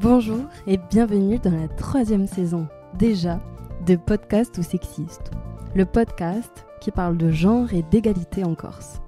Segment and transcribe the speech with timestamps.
[0.00, 3.40] Bonjour et bienvenue dans la troisième saison, déjà,
[3.84, 5.32] de Podcast ou Sexiste,
[5.74, 9.00] le podcast qui parle de genre et d'égalité en Corse.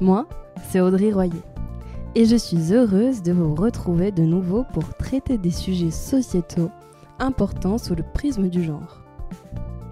[0.00, 0.28] Moi,
[0.68, 1.42] c'est Audrey Royer
[2.14, 6.70] et je suis heureuse de vous retrouver de nouveau pour traiter des sujets sociétaux
[7.18, 9.02] importants sous le prisme du genre.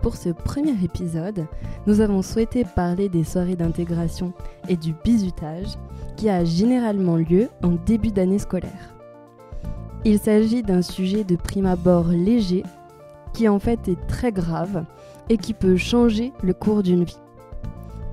[0.00, 1.44] Pour ce premier épisode,
[1.88, 4.32] nous avons souhaité parler des soirées d'intégration
[4.68, 5.76] et du bizutage
[6.16, 8.99] qui a généralement lieu en début d'année scolaire.
[10.04, 12.62] Il s'agit d'un sujet de prime abord léger
[13.34, 14.84] qui en fait est très grave
[15.28, 17.20] et qui peut changer le cours d'une vie.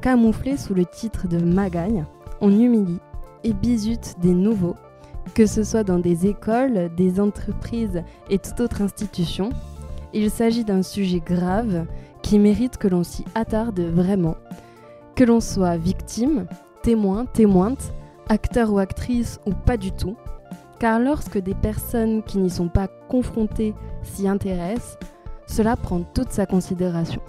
[0.01, 2.05] Camouflé sous le titre de Magagne,
[2.41, 2.99] on humilie
[3.43, 4.75] et bizute des nouveaux,
[5.33, 9.49] que ce soit dans des écoles, des entreprises et toute autre institution.
[10.13, 11.85] Il s'agit d'un sujet grave
[12.21, 14.35] qui mérite que l'on s'y attarde vraiment,
[15.15, 16.47] que l'on soit victime,
[16.83, 17.93] témoin, témointe,
[18.27, 20.17] acteur ou actrice ou pas du tout,
[20.79, 24.97] car lorsque des personnes qui n'y sont pas confrontées s'y intéressent,
[25.47, 27.21] cela prend toute sa considération.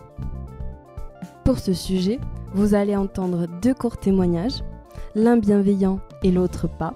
[1.45, 2.19] Pour ce sujet,
[2.53, 4.63] vous allez entendre deux courts témoignages,
[5.15, 6.95] l'un bienveillant et l'autre pas,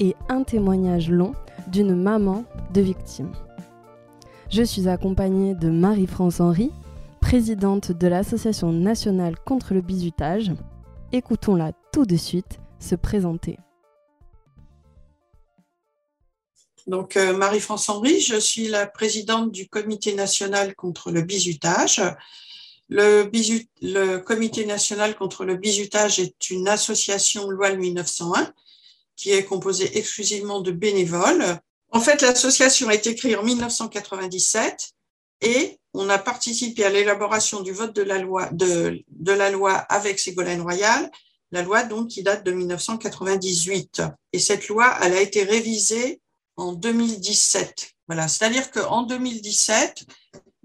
[0.00, 1.32] et un témoignage long
[1.68, 3.32] d'une maman de victime.
[4.50, 6.70] Je suis accompagnée de Marie-France Henry,
[7.20, 10.52] présidente de l'Association nationale contre le bizutage.
[11.12, 13.58] Écoutons-la tout de suite se présenter.
[16.86, 22.02] Donc, euh, Marie-France Henry, je suis la présidente du Comité national contre le bizutage.
[22.90, 23.30] Le,
[23.80, 28.52] le, Comité national contre le bizutage est une association loi 1901
[29.16, 31.58] qui est composée exclusivement de bénévoles.
[31.90, 34.90] En fait, l'association a été créée en 1997
[35.40, 39.72] et on a participé à l'élaboration du vote de la loi, de, de la loi
[39.72, 41.10] avec Ségolène Royal,
[41.52, 44.02] la loi donc qui date de 1998.
[44.32, 46.20] Et cette loi, elle a été révisée
[46.56, 47.94] en 2017.
[48.06, 50.04] Voilà, c'est-à-dire qu'en 2017,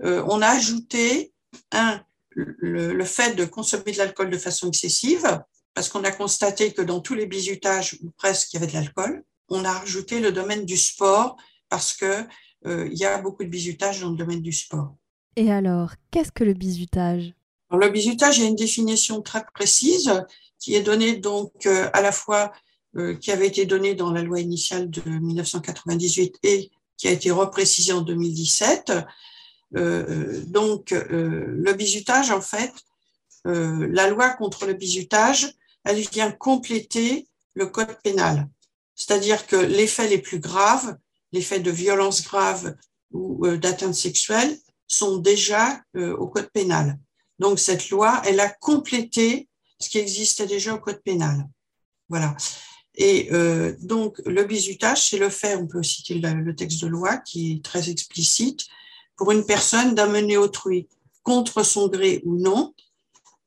[0.04, 1.34] euh, on a ajouté
[1.72, 2.02] un,
[2.32, 5.42] le, fait de consommer de l'alcool de façon excessive,
[5.74, 8.74] parce qu'on a constaté que dans tous les bizutages, ou presque, il y avait de
[8.74, 9.24] l'alcool.
[9.50, 11.38] On a rajouté le domaine du sport,
[11.70, 12.26] parce que
[12.66, 14.96] euh, il y a beaucoup de bizutage dans le domaine du sport.
[15.36, 17.34] Et alors, qu'est-ce que le bizutage?
[17.72, 20.12] Le bizutage a une définition très précise
[20.58, 22.52] qui est donnée donc euh, à la fois
[23.22, 27.94] qui avait été donné dans la loi initiale de 1998 et qui a été reprécisé
[27.94, 28.92] en 2017.
[29.76, 32.74] Euh, donc, euh, le bizutage, en fait,
[33.46, 35.54] la loi contre le bizutage,
[35.86, 38.48] elle vient compléter le code pénal.
[38.96, 40.98] C'est-à-dire que les faits les plus graves,
[41.32, 42.76] les faits de violence grave
[43.12, 44.56] ou d'atteinte sexuelle,
[44.88, 47.00] sont déjà au code pénal.
[47.40, 49.48] Donc, cette loi, elle a complété
[49.80, 51.48] ce qui existait déjà au code pénal.
[52.10, 52.36] Voilà.
[53.00, 57.18] Et euh, donc, le bizutage, c'est le fait, on peut citer le, texte de loi
[57.18, 58.68] qui est très explicite,
[59.16, 60.88] pour une personne d'amener autrui,
[61.24, 62.74] contre son gré ou non,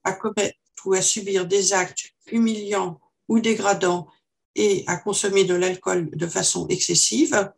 [0.05, 2.99] à commettre ou à subir des actes humiliants
[3.29, 4.09] ou dégradants
[4.55, 7.53] et à consommer de l'alcool de façon excessive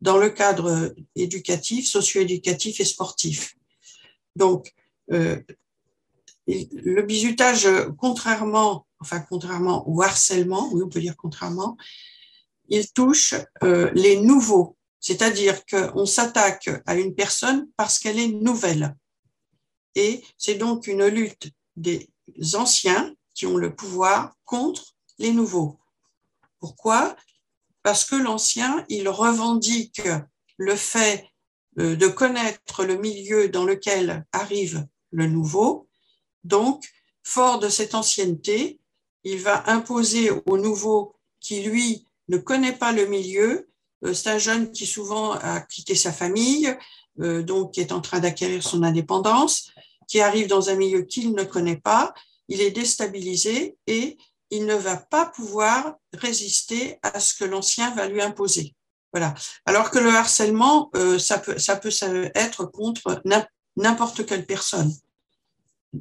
[0.00, 3.56] dans le cadre éducatif, socio-éducatif et sportif.
[4.36, 4.72] Donc,
[5.12, 5.40] euh,
[6.46, 11.76] le bizutage, contrairement enfin contrairement au harcèlement, oui on peut dire contrairement,
[12.68, 18.96] il touche euh, les nouveaux, c'est-à-dire qu'on s'attaque à une personne parce qu'elle est nouvelle.
[19.94, 22.08] Et c'est donc une lutte des
[22.54, 25.78] anciens qui ont le pouvoir contre les nouveaux.
[26.60, 27.16] Pourquoi?
[27.82, 30.02] Parce que l'ancien, il revendique
[30.56, 31.28] le fait
[31.78, 35.88] euh, de connaître le milieu dans lequel arrive le nouveau.
[36.44, 36.84] Donc,
[37.22, 38.80] fort de cette ancienneté,
[39.24, 43.68] il va imposer au nouveau qui, lui, ne connaît pas le milieu,
[44.04, 46.76] euh, c'est un jeune qui souvent a quitté sa famille,
[47.20, 49.70] euh, donc qui est en train d'acquérir son indépendance,
[50.08, 52.14] qui arrive dans un milieu qu'il ne connaît pas,
[52.48, 54.18] il est déstabilisé et
[54.50, 58.74] il ne va pas pouvoir résister à ce que l'ancien va lui imposer.
[59.12, 59.34] Voilà.
[59.66, 61.90] Alors que le harcèlement, euh, ça peut, ça peut
[62.34, 63.22] être contre
[63.76, 64.92] n'importe quelle personne.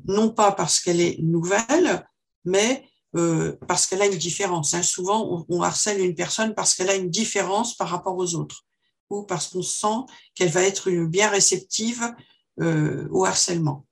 [0.05, 2.05] Non pas parce qu'elle est nouvelle,
[2.45, 4.73] mais euh, parce qu'elle a une différence.
[4.73, 4.83] Hein.
[4.83, 8.65] Souvent, on, harcèle une personne parce qu'elle a une différence par rapport aux autres
[9.09, 12.15] ou parce qu'on sent qu'elle va être bien réceptive
[12.61, 13.85] euh, au harcèlement.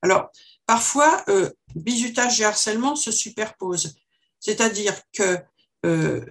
[0.00, 0.30] Alors,
[0.64, 3.94] parfois, euh, bizutage et harcèlement se superposent.
[4.40, 5.38] C'est-à-dire que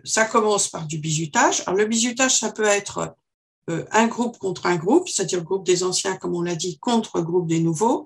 [0.04, 1.62] ça commence par du bizutage.
[1.62, 3.16] Alors, le bizutage, ça peut être
[3.70, 7.48] un groupe contre un groupe, c'est-à-dire groupe des anciens, comme on l'a dit, contre groupe
[7.48, 8.06] des nouveaux.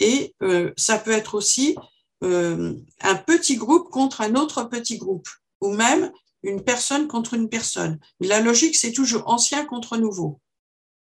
[0.00, 0.34] Et
[0.76, 1.76] ça peut être aussi
[2.22, 5.28] euh, un petit groupe contre un autre petit groupe,
[5.60, 6.12] ou même
[6.42, 7.98] une personne contre une personne.
[8.20, 10.40] La logique, c'est toujours ancien contre nouveau.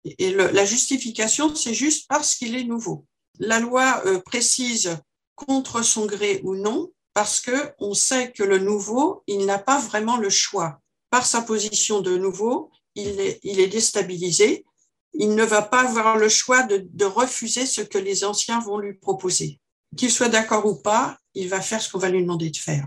[0.05, 3.05] Et la justification, c'est juste parce qu'il est nouveau.
[3.39, 4.99] La loi euh, précise
[5.35, 9.79] contre son gré ou non, parce que on sait que le nouveau, il n'a pas
[9.79, 10.81] vraiment le choix.
[11.11, 14.65] Par sa position de nouveau, il est, il est déstabilisé.
[15.13, 18.95] Il ne va pas avoir le choix de refuser ce que les anciens vont lui
[18.95, 19.60] proposer.
[19.97, 22.87] Qu'il soit d'accord ou pas, il va faire ce qu'on va lui demander de faire.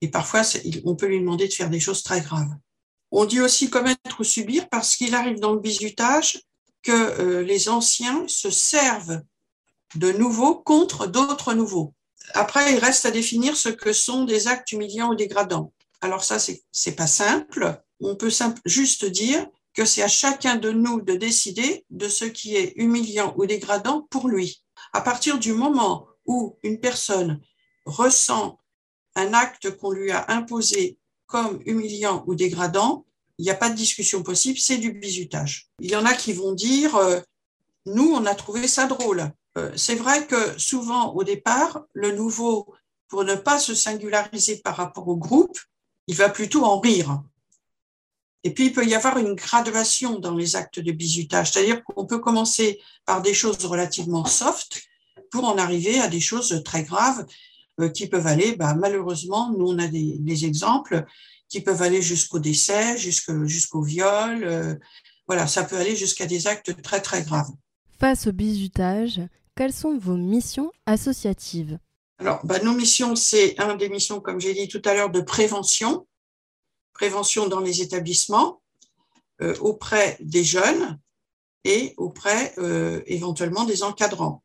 [0.00, 0.42] Et parfois,
[0.84, 2.54] on peut lui demander de faire des choses très graves.
[3.10, 6.42] On dit aussi commettre ou subir parce qu'il arrive dans le bizutage
[6.82, 9.22] que euh, les anciens se servent
[9.94, 11.94] de nouveaux contre d'autres nouveaux.
[12.34, 15.72] Après, il reste à définir ce que sont des actes humiliants ou dégradants.
[16.00, 17.80] Alors ça, c'est pas simple.
[18.00, 18.32] On peut
[18.66, 23.34] juste dire que c'est à chacun de nous de décider de ce qui est humiliant
[23.36, 24.62] ou dégradant pour lui.
[24.92, 27.40] À partir du moment où une personne
[27.86, 28.58] ressent
[29.14, 33.06] un acte qu'on lui a imposé comme humiliant ou dégradant,
[33.38, 35.68] il n'y a pas de discussion possible, c'est du bizutage.
[35.80, 37.20] Il y en a qui vont dire, euh,
[37.86, 39.32] nous, on a trouvé ça drôle.
[39.58, 42.72] Euh, c'est vrai que souvent, au départ, le nouveau,
[43.08, 45.58] pour ne pas se singulariser par rapport au groupe,
[46.06, 47.22] il va plutôt en rire.
[48.44, 52.06] Et puis, il peut y avoir une graduation dans les actes de bizutage, c'est-à-dire qu'on
[52.06, 54.82] peut commencer par des choses relativement soft
[55.34, 57.26] pour en arriver à des choses très graves
[57.80, 61.04] euh, qui peuvent aller, bah, malheureusement, nous on a des, exemples
[61.48, 64.44] qui peuvent aller jusqu'au décès, jusqu'au viol.
[64.44, 64.76] Euh,
[65.26, 67.50] voilà, ça peut aller jusqu'à des actes très très graves.
[67.98, 69.22] Face au bizutage,
[69.56, 71.80] quelles sont vos missions associatives?
[72.18, 75.20] Alors, bah, nos missions, c'est un des missions, comme j'ai dit tout à l'heure, de
[75.20, 76.06] prévention,
[76.92, 78.62] prévention dans les établissements,
[79.42, 81.00] euh, auprès des jeunes
[81.64, 82.54] et auprès
[83.06, 84.43] éventuellement des encadrants.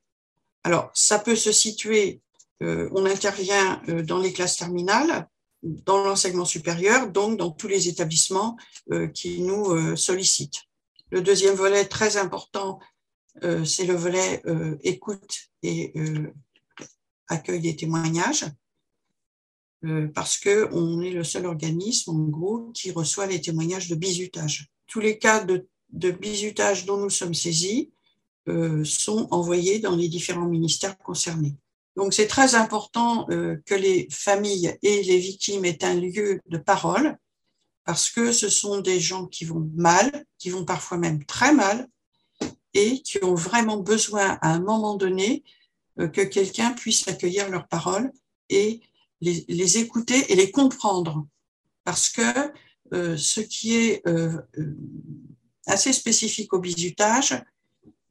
[0.64, 2.22] Alors, ça peut se situer
[2.62, 5.28] euh, on intervient euh, dans les classes terminales,
[5.64, 8.58] dans l'enseignement supérieur, donc dans tous les établissements
[8.92, 10.64] euh, qui nous sollicitent.
[11.12, 12.80] Le deuxième volet très important,
[13.42, 14.44] c'est le volet
[14.84, 15.92] écoute et
[17.28, 18.46] accueil des témoignages,
[20.14, 24.70] parce que on est le seul organisme, en gros, qui reçoit les témoignages de bizutage.
[24.86, 27.92] Tous les cas de, de bizutage dont nous sommes saisis
[28.84, 31.56] sont envoyés dans les différents ministères concernés.
[32.00, 36.58] Donc c'est très important euh, que les familles et les victimes aient un lieu de
[36.58, 37.18] parole
[37.84, 41.90] parce que ce sont des gens qui vont mal, qui vont parfois même très mal
[42.74, 45.44] et qui ont vraiment besoin à un moment donné
[46.00, 48.12] euh, que quelqu'un puisse accueillir leurs paroles
[48.48, 48.80] et
[49.20, 51.28] les, écouter et les comprendre.
[51.84, 52.22] Parce que
[52.94, 54.02] euh, ce qui est
[55.66, 57.44] assez spécifique au bizutage,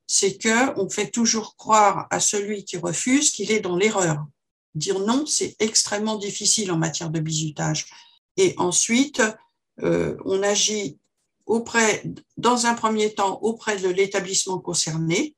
[0.09, 4.27] c'est que on fait toujours croire à celui qui refuse qu'il est dans l'erreur.
[4.75, 7.87] Dire non, c'est extrêmement difficile en matière de bizutage.
[8.37, 9.23] Et ensuite,
[9.83, 10.99] euh, on agit
[11.47, 12.03] auprès,
[12.37, 15.37] dans un premier temps, auprès de l'établissement concerné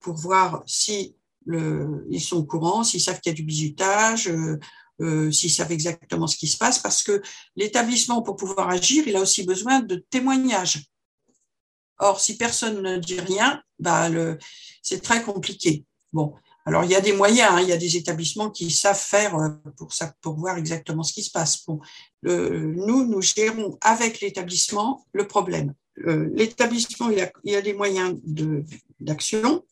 [0.00, 4.58] pour voir si ils sont au courant, s'ils savent qu'il y a du bizutage, euh,
[5.00, 7.20] euh, s'ils savent exactement ce qui se passe, parce que
[7.56, 10.84] l'établissement, pour pouvoir agir, il a aussi besoin de témoignages.
[11.98, 14.08] Or, si personne ne dit rien, bah,
[14.82, 15.84] c'est très compliqué.
[16.12, 16.34] Bon,
[16.64, 17.60] alors il y a des moyens, hein.
[17.60, 21.12] il y a des établissements qui savent faire euh, pour, ça, pour voir exactement ce
[21.12, 21.64] qui se passe.
[21.66, 21.80] Bon,
[22.22, 25.74] nous, nous gérons avec l'établissement le problème.
[26.06, 28.16] Euh, l'établissement, il, il, a des moyens
[29.00, 29.64] d'action.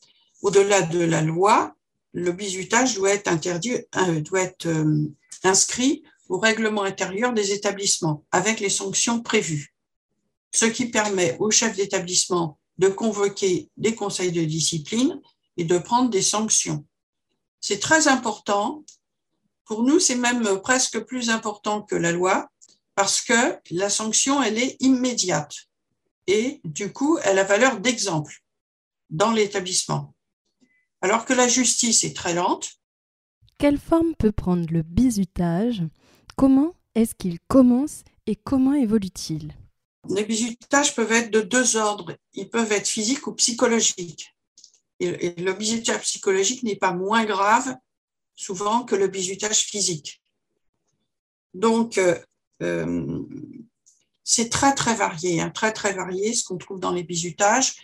[0.43, 1.75] Au-delà de la loi,
[2.13, 4.69] le bizutage doit être interdit, euh, doit être
[5.45, 9.75] inscrit au règlement intérieur des établissements avec les sanctions prévues
[10.53, 15.21] ce qui permet au chef d'établissement de convoquer des conseils de discipline
[15.57, 16.87] et de prendre des sanctions.
[17.61, 18.85] C'est très important.
[19.65, 22.49] Pour nous, c'est même presque plus important que la loi
[22.95, 25.55] parce que la sanction, elle est immédiate
[26.27, 28.43] et du coup, elle a valeur d'exemple
[29.11, 30.15] dans l'établissement.
[31.03, 32.71] Alors que la justice est très lente.
[33.59, 35.83] Quelle forme peut prendre le bizutage?
[36.37, 39.55] Comment est-ce qu'il commence et comment évolue-t-il?
[40.09, 42.17] Les bizutages peuvent être de deux ordres.
[42.33, 44.35] Ils peuvent être physiques ou psychologiques.
[44.99, 47.75] Et le bizutage psychologique n'est pas moins grave
[48.35, 50.23] souvent que le bizutage physique.
[51.55, 52.19] Donc, euh,
[52.63, 53.23] euh,
[54.25, 57.75] c'est très, très varié, hein, très, très varié ce qu'on trouve dans les bizutages.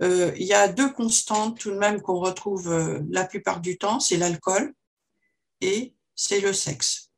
[0.00, 2.72] Euh, il y a deux constantes tout de même qu'on retrouve
[3.10, 4.72] la plupart du temps, c'est l'alcool
[5.60, 7.10] et c'est le sexe.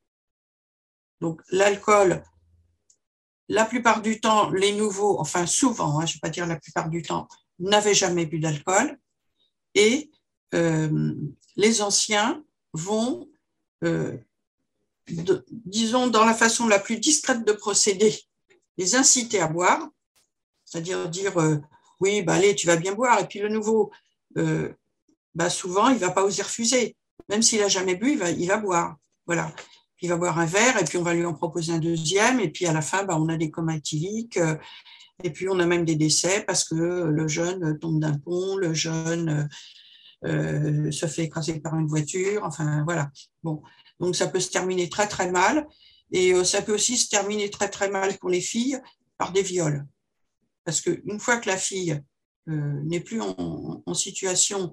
[1.21, 2.25] Donc, l'alcool,
[3.51, 6.57] la plupart du temps, les nouveaux, enfin souvent, hein, je ne vais pas dire la
[6.57, 7.27] plupart du temps,
[7.59, 8.97] n'avaient jamais bu d'alcool.
[9.75, 10.13] Et
[10.55, 11.15] euh,
[11.57, 13.29] les anciens vont
[13.83, 14.17] euh,
[15.09, 18.17] disons, dans la façon la plus discrète de procéder,
[18.79, 19.89] les inciter à boire,
[20.65, 21.57] c'est-à-dire dire, euh,
[21.99, 23.91] oui, bah, allez, tu vas bien boire, et puis le nouveau,
[25.35, 26.97] bah, souvent, il ne va pas oser refuser.
[27.29, 28.97] Même s'il n'a jamais bu, il va, il va boire.
[29.27, 29.53] Voilà.
[30.03, 32.49] Il va boire un verre, et puis on va lui en proposer un deuxième, et
[32.49, 34.57] puis à la fin, bah, on a des comas éthyliques, euh,
[35.23, 38.73] et puis on a même des décès parce que le jeune tombe d'un pont, le
[38.73, 39.49] jeune
[40.25, 43.11] euh, se fait écraser par une voiture, enfin voilà.
[43.43, 43.63] Bon,
[44.01, 45.67] donc ça peut se terminer très très mal,
[46.13, 48.79] et euh, ça peut aussi se terminer très très mal pour les filles
[49.17, 49.87] par des viols,
[50.65, 52.01] parce qu'une fois que la fille
[52.49, 54.73] euh, n'est plus en, situation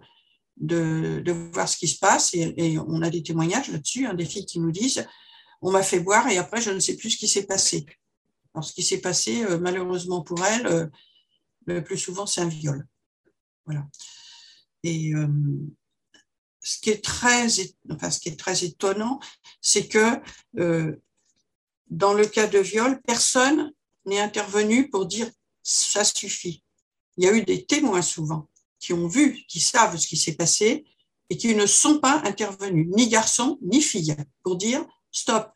[0.60, 4.46] de, voir ce qui se passe, et, on a des témoignages là-dessus, hein, des filles
[4.46, 5.06] qui nous disent
[5.62, 7.86] on m'a fait boire et après je ne sais plus ce qui s'est passé.
[8.54, 10.92] Alors, ce qui s'est passé, malheureusement pour elle,
[11.68, 12.88] le plus souvent, c'est un viol.
[13.66, 13.86] Voilà.
[14.84, 15.28] Et euh,
[16.62, 17.48] ce, qui est très,
[17.92, 19.20] enfin, ce qui est très étonnant,
[19.62, 20.20] c'est que
[20.58, 20.96] euh,
[21.90, 23.74] dans le cas de viol, personne
[24.06, 25.30] n'est intervenu pour dire
[25.62, 26.64] ça suffit.
[27.18, 28.48] Il y a eu des témoins souvent
[28.80, 30.86] qui ont vu, qui savent ce qui s'est passé
[31.30, 35.52] et qui ne sont pas intervenus, ni garçons ni filles, pour dire stop.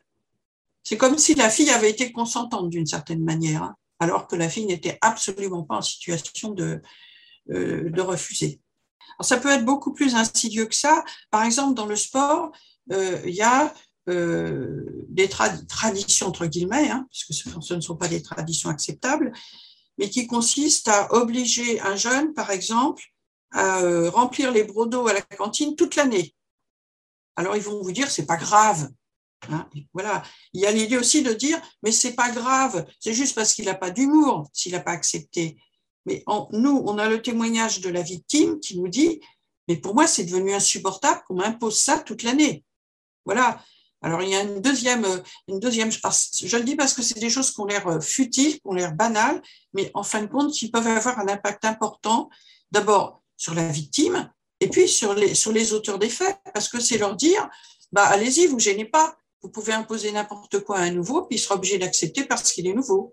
[0.82, 4.66] C'est comme si la fille avait été consentante d'une certaine manière, alors que la fille
[4.66, 6.82] n'était absolument pas en situation de,
[7.50, 8.60] euh, de refuser
[9.20, 11.04] ça peut être beaucoup plus insidieux que ça.
[11.30, 12.52] Par exemple, dans le sport,
[12.92, 13.72] euh, il y a
[14.08, 19.32] euh, des traditions, entre guillemets, hein, puisque ce, ne sont pas des traditions acceptables,
[19.98, 23.02] mais qui consistent à obliger un jeune, par exemple,
[23.52, 26.34] à euh, remplir les brodeaux à la cantine toute l'année.
[27.36, 28.88] Alors ils vont vous dire c'est pas grave.
[29.50, 30.22] Hein, voilà.
[30.52, 33.66] Il y a l'idée aussi de dire mais c'est pas grave, c'est juste parce qu'il
[33.66, 35.56] n'a pas d'humour s'il n'a pas accepté.
[36.06, 39.20] Mais nous, on a le témoignage de la victime qui nous dit,
[39.68, 42.64] mais pour moi, c'est devenu insupportable qu'on m'impose ça toute l'année.
[43.24, 43.62] Voilà.
[44.04, 45.06] Alors, il y a une deuxième,
[45.46, 48.54] une deuxième, je le dis parce que c'est des choses qui ont l'air euh, futiles,
[48.54, 49.40] qui ont l'air banales,
[49.74, 52.28] mais en fin de compte, qui peuvent avoir un impact important,
[52.72, 54.30] d'abord sur la victime,
[54.60, 57.50] et puis sur les, auteurs des faits, parce que c'est leur dire,
[57.90, 61.40] bah, allez-y, vous gênez pas, vous pouvez imposer n'importe quoi à un nouveau, puis il
[61.40, 63.12] sera obligé d'accepter parce qu'il est nouveau.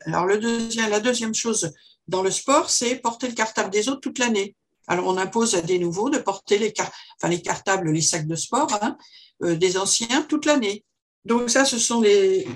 [0.00, 1.72] Alors, le deuxième, la deuxième chose
[2.08, 4.54] dans le sport, c'est porter le cartable des autres toute l'année.
[4.86, 6.74] Alors, on impose à des nouveaux de porter les,
[7.26, 8.98] les cartables, les sacs de sport hein,
[9.44, 10.84] euh, des anciens toute l'année.
[11.24, 12.46] Donc, ça, ce sont les,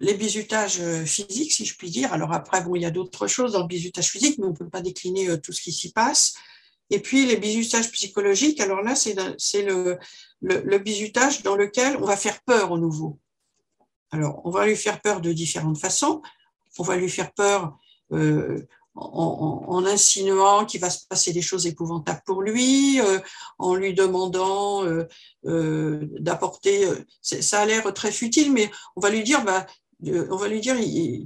[0.00, 2.12] les bizutages euh, physiques, si je puis dire.
[2.12, 4.56] Alors, après, bon, il y a d'autres choses dans le bizutage physique, mais on ne
[4.56, 6.34] peut pas décliner euh, tout ce qui s'y passe.
[6.90, 9.14] Et puis, les bizutages psychologiques, alors là, c'est
[9.62, 9.98] le,
[10.40, 13.18] le, bizutage dans lequel on va faire peur au nouveau.
[14.10, 16.22] Alors, on va lui faire peur de différentes façons
[16.78, 17.76] on va lui faire peur
[18.12, 23.00] euh, en, insinuant qu'il va se passer des choses épouvantables pour lui,
[23.58, 24.84] en lui demandant
[25.44, 26.86] d'apporter.
[27.20, 29.66] ça a l'air très futile, mais on va lui dire, bah,
[30.04, 30.76] on va lui dire,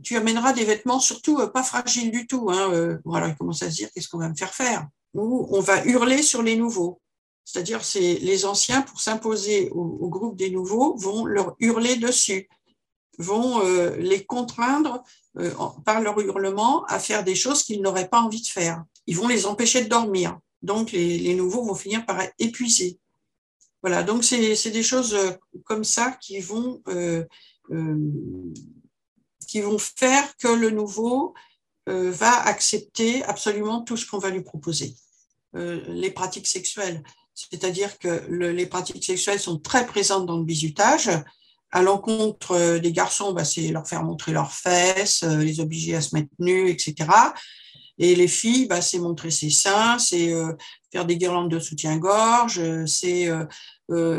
[0.03, 2.51] tu amèneras des vêtements surtout pas fragiles du tout.
[2.51, 4.87] Hein, alors il commence à se dire, qu'est-ce qu'on va me faire faire?
[5.15, 7.01] Ou on va hurler sur les nouveaux.
[7.45, 12.49] C'est-à-dire, c'est les anciens, pour s'imposer au, groupe des nouveaux, vont leur hurler dessus,
[13.19, 13.61] vont
[13.99, 15.03] les contraindre
[15.39, 15.51] euh,
[15.87, 18.85] par leur hurlement, à faire des choses qu'ils n'auraient pas envie de faire.
[19.07, 20.39] Ils vont les empêcher de dormir.
[20.61, 22.99] Donc, les, nouveaux vont finir par être épuisés.
[23.81, 25.31] Voilà, donc c'est des choses euh,
[25.65, 27.25] comme ça qui vont, euh,
[29.47, 31.35] qui vont faire que le nouveau
[31.87, 34.95] va accepter absolument tout ce qu'on va lui proposer.
[35.55, 37.03] les pratiques sexuelles,
[37.35, 41.11] c'est-à-dire que les pratiques sexuelles sont très présentes dans le bizutage,
[41.73, 45.97] à l'encontre euh, des garçons, bah, c'est leur faire montrer leurs fesses, euh, les obliger
[45.97, 47.09] à se mettre nus, etc.
[47.99, 50.53] Et les filles, bah, c'est montrer ses seins, c'est euh,
[50.93, 53.29] faire des guirlandes de soutien-gorge, c'est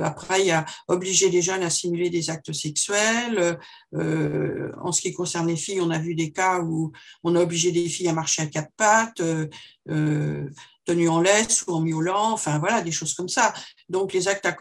[0.03, 3.57] après il y a obliger les jeunes à simuler des actes sexuels.
[3.93, 6.91] en ce qui concerne les filles, on a vu des cas où
[7.23, 9.21] on a obligé des filles à marcher à quatre pattes
[10.85, 13.53] tenus en laisse ou en miaulant, enfin voilà, des choses comme ça.
[13.89, 14.51] Donc les actes à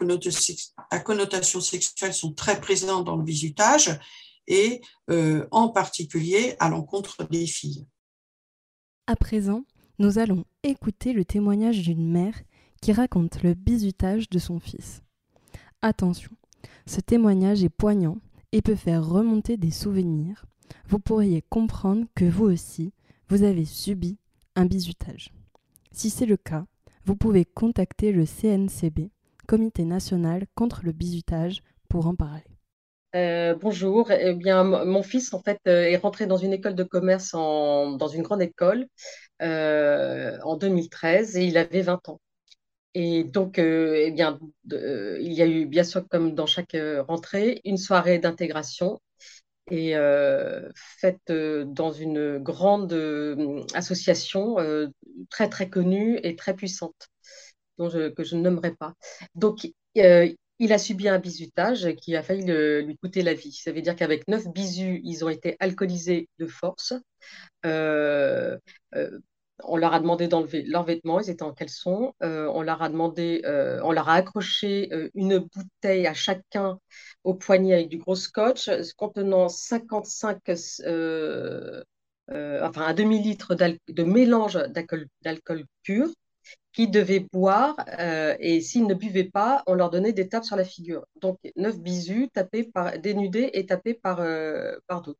[0.99, 3.99] connotation sexuelle sont très présents dans le bizutage
[4.47, 7.85] et euh, en particulier à l'encontre des filles.
[9.07, 9.65] À présent,
[9.99, 12.35] nous allons écouter le témoignage d'une mère
[12.81, 15.02] qui raconte le bizutage de son fils.
[15.85, 16.31] Attention,
[16.85, 18.19] ce témoignage est poignant
[18.53, 20.45] et peut faire remonter des souvenirs.
[20.87, 22.93] Vous pourriez comprendre que vous aussi,
[23.27, 24.17] vous avez subi
[24.55, 25.33] un bizutage.
[25.91, 26.63] Si c'est le cas,
[27.03, 29.09] vous pouvez contacter le CNCB,
[29.45, 32.45] Comité national contre le bizutage, pour en parler.
[33.17, 34.09] Euh, bonjour.
[34.09, 38.07] Eh bien, mon fils en fait euh, est rentré dans une école de commerce dans
[38.07, 38.87] une grande école
[39.41, 42.21] euh, en 2013 et il avait 20 ans.
[42.95, 47.77] Et donc, eh bien, il y a eu, bien sûr, comme dans chaque rentrée, une
[47.77, 49.01] soirée d'intégration
[49.71, 49.93] et
[50.75, 52.93] faite dans une grande
[53.73, 54.57] association
[55.29, 57.09] très, très connue et très puissante,
[57.77, 58.93] dont que je ne nommerai pas.
[59.35, 62.45] Donc, il a subi un bizutage qui a failli
[62.85, 63.51] lui coûter la vie.
[63.53, 66.93] Ça veut dire qu'avec neuf bisus, ils ont été alcoolisés de force.
[69.61, 72.13] Euh, euh, on leur a demandé d'enlever leurs vêtements, ils étaient en caleçon.
[72.23, 73.41] Euh, on leur a demandé,
[73.83, 76.79] on leur a accroché une bouteille à chacun
[77.23, 80.39] au poignet avec du gros scotch contenant 55,
[82.29, 84.59] enfin un demi-litre de mélange
[85.23, 86.07] d'alcool pur
[86.73, 90.55] qui devaient boire euh, et s'ils ne buvaient pas, on leur donnait des tapes sur
[90.55, 91.05] la figure.
[91.21, 95.19] Donc neuf bisous tapés par, dénudés et tapés par, euh, par d'autres.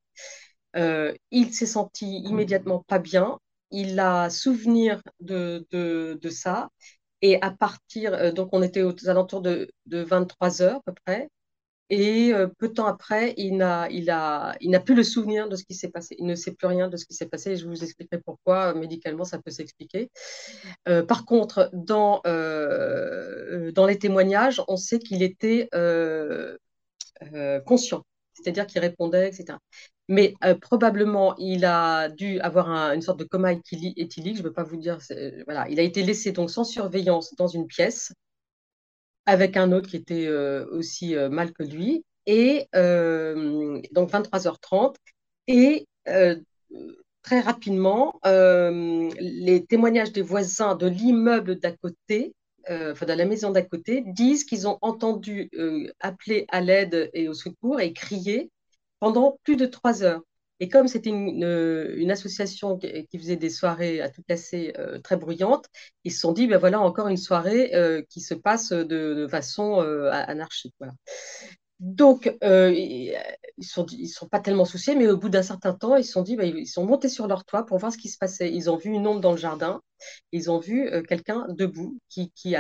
[0.76, 3.40] Euh, il s'est senti immédiatement pas bien.
[3.74, 5.66] Il a souvenir de,
[6.30, 6.70] ça.
[7.22, 11.30] Et à partir, donc on était aux alentours de, de 23 heures à peu près,
[11.96, 15.92] et euh, peu de temps après, il n'a plus le souvenir de ce qui s'est
[15.92, 16.16] passé.
[16.18, 17.52] Il ne sait plus rien de ce qui s'est passé.
[17.52, 18.74] Et je vous expliquerai pourquoi.
[18.74, 20.10] Médicalement, ça peut s'expliquer.
[20.88, 21.70] Euh, par contre,
[22.26, 25.70] euh, dans les témoignages, on sait qu'il était
[27.66, 28.04] conscient.
[28.34, 29.58] C'est-à-dire qu'il répondait, etc.
[30.10, 34.36] Mais probablement, il a dû avoir une sorte de coma éthylique.
[34.36, 34.98] Je ne veux pas vous dire.
[35.46, 38.12] Voilà, il a été laissé donc sans surveillance dans une pièce
[39.26, 42.06] avec un autre qui était euh, aussi euh, mal que lui.
[42.26, 44.96] Et euh, donc 23h30.
[45.48, 45.88] Et
[47.22, 52.34] très rapidement, les témoignages des voisins de l'immeuble d'à côté,
[52.70, 55.50] enfin de la maison d'à côté, disent qu'ils ont entendu
[56.00, 58.52] appeler à l'aide et au secours et crier
[59.00, 60.22] pendant plus de trois heures.
[60.64, 65.66] Et comme c'était une, association qui, faisait des soirées à tout casser euh, très bruyantes,
[66.06, 69.82] ils se sont dit, ben voilà encore une soirée euh, qui se passe de, façon
[69.82, 70.74] euh, anarchique.
[71.80, 73.14] Donc, euh, ils
[73.58, 73.64] ne
[74.08, 76.46] sont, pas tellement souciés, mais au bout d'un certain temps, ils se sont dit, bah,
[76.46, 78.52] ils sont montés sur leur toit pour voir ce qui se passait.
[78.54, 79.82] Ils ont vu une ombre dans le jardin,
[80.32, 82.56] ils ont vu euh, quelqu'un debout qui, qui,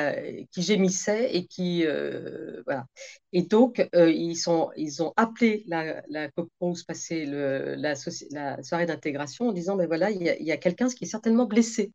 [0.58, 1.86] gémissait et qui.
[1.86, 2.86] Euh, voilà.
[3.32, 9.50] Et donc, ils, sont, ils ont appelé la, la où se passait la, soirée d'intégration
[9.50, 11.92] en disant, ben voilà, il y a, a quelqu'un qui est certainement blessé.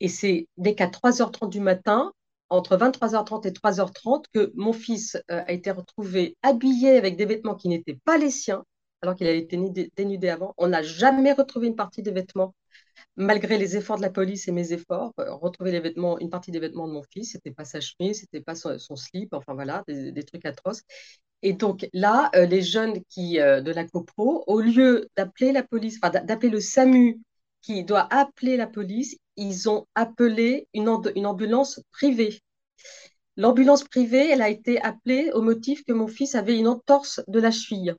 [0.00, 2.12] Et c'est dès qu'à 3h30 du matin,
[2.50, 7.54] entre 23h30 et 3h30 que mon fils euh, a été retrouvé habillé avec des vêtements
[7.54, 8.64] qui n'étaient pas les siens,
[9.02, 9.56] alors qu'il avait été
[9.96, 10.54] dénudé avant.
[10.58, 12.54] On n'a jamais retrouvé une partie des vêtements,
[13.16, 15.12] malgré les efforts de la police et mes efforts.
[15.20, 18.20] Euh, retrouver les vêtements, une partie des vêtements de mon fils, c'était pas sa chemise,
[18.20, 20.82] c'était pas son, slip, enfin voilà, des, trucs atroces.
[21.42, 25.98] Et donc là, euh, les jeunes qui de la CoPro, au lieu d'appeler la police,
[26.02, 27.20] enfin d'appeler le SAMU
[27.62, 32.40] qui doit appeler la police, ils ont appelé une, ambulance privée.
[33.36, 37.40] L'ambulance privée, elle a été appelée au motif que mon fils avait une entorse de
[37.40, 37.94] la cheville,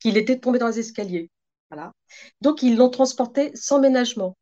[0.00, 1.30] qu'il était tombé dans les escaliers.
[1.70, 1.92] Voilà.
[2.40, 4.36] Donc, ils l'ont transporté sans ménagement.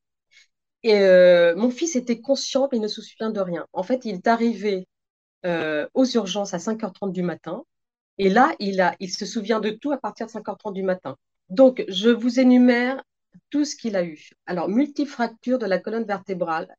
[0.82, 3.66] Et euh, mon fils était conscient, mais il ne se souvient de rien.
[3.72, 4.88] En fait, il est arrivé
[5.46, 7.64] euh, aux urgences à 5h30 du matin.
[8.18, 11.16] Et là, il, a, il se souvient de tout à partir de 5h30 du matin.
[11.48, 13.02] Donc, je vous énumère
[13.50, 14.30] tout ce qu'il a eu.
[14.46, 16.74] Alors, multifracture de la colonne vertébrale.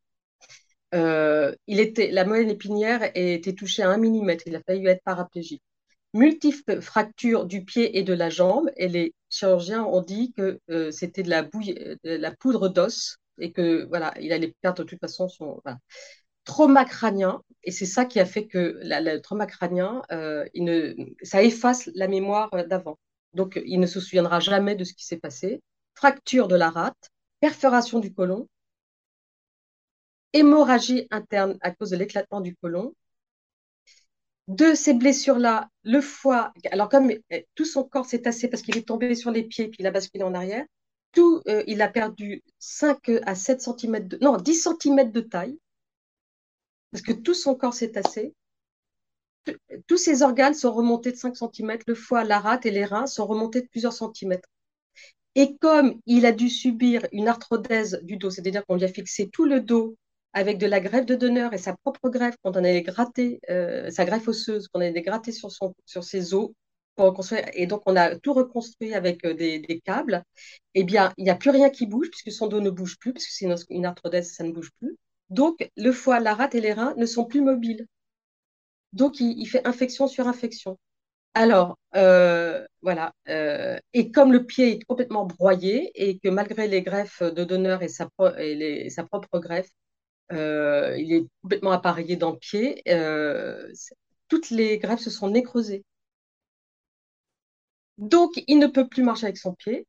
[0.94, 4.44] Euh, il était, la moelle épinière était touchée à un millimètre.
[4.48, 5.64] Il a failli être paraplégique.
[6.14, 8.70] Multiples fractures du pied et de la jambe.
[8.78, 13.52] Et les chirurgiens ont dit que euh, c'était de la, de la poudre d'os et
[13.52, 15.62] que voilà, il allait perdre de toute façon son
[16.44, 17.42] trauma crânien.
[17.64, 20.46] Et c'est ça qui a fait que le trauma crânien, euh,
[21.24, 23.00] ça efface la mémoire d'avant.
[23.34, 25.62] Donc, il ne se souviendra jamais de ce qui s'est passé
[25.96, 28.48] fracture de la rate, perforation du côlon,
[30.34, 32.94] hémorragie interne à cause de l'éclatement du côlon.
[34.48, 38.78] De ces blessures-là, le foie, alors comme eh, tout son corps s'est tassé parce qu'il
[38.78, 40.66] est tombé sur les pieds puis il a basculé en arrière,
[41.14, 45.58] tout, euh, il a perdu 5 à 7 cm de, non, 10 cm de taille,
[46.92, 48.34] parce que tout son corps s'est tassé.
[49.88, 53.08] Tous ses organes sont remontés de 5 cm, le foie, la rate et les reins
[53.08, 54.50] sont remontés de plusieurs centimètres.
[55.36, 59.30] Et comme il a dû subir une arthrodèse du dos, c'est-à-dire qu'on lui a fixé
[59.30, 59.96] tout le dos
[60.34, 63.90] avec de la greffe de donneur et sa propre greffe, quand on allait gratter, euh,
[63.92, 66.50] sa greffe osseuse, qu'on allait gratter sur, son, sur ses os,
[66.96, 70.24] pour reconstruire, et donc on a tout reconstruit avec euh, des, câbles,
[70.76, 73.14] eh bien, il n'y a plus rien qui bouge, puisque son dos ne bouge plus,
[73.14, 74.96] puisque c'est une, arthrodèse, ça ne bouge plus.
[75.30, 77.88] Donc, le foie, la rate et les reins ne sont plus mobiles.
[78.94, 80.78] Donc, il fait infection sur infection.
[81.34, 83.14] Alors, euh, voilà.
[83.30, 87.82] Euh, et comme le pied est complètement broyé et que malgré les greffes de donneur
[87.84, 89.70] et sa, propre greffe,
[90.32, 92.84] il est complètement appareillé dans le pied.
[94.30, 95.84] toutes les greffes se sont nécrosées.
[97.98, 99.88] Donc, il ne peut plus marcher avec son pied.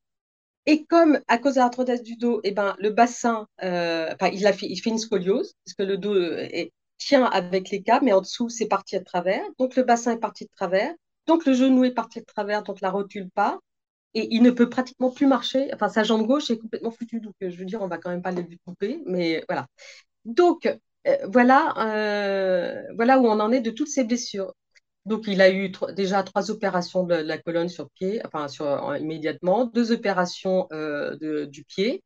[0.66, 4.90] Et comme à cause de l'arthrodèse du dos, eh ben, le bassin, euh, il, fait,
[4.90, 6.48] une scoliose, parce que le dos euh,
[6.98, 9.44] tient avec les câbles, mais en dessous, c'est parti de travers.
[9.59, 10.94] Donc le bassin est parti de travers.
[11.26, 13.58] Donc le genou est parti de travers, donc la rotule pas.
[14.14, 15.70] Et il ne peut pratiquement plus marcher.
[15.74, 17.20] Enfin, sa jambe gauche est complètement foutue.
[17.20, 19.66] Donc, je veux dire, on va quand même pas les couper, mais voilà.
[20.24, 20.66] Donc,
[21.06, 21.74] euh, voilà,
[22.96, 24.54] voilà où on en est de toutes ces blessures.
[25.06, 28.46] Donc, il a eu déjà trois opérations de la colonne sur pied, enfin,
[28.98, 32.02] immédiatement, deux opérations euh, du pied.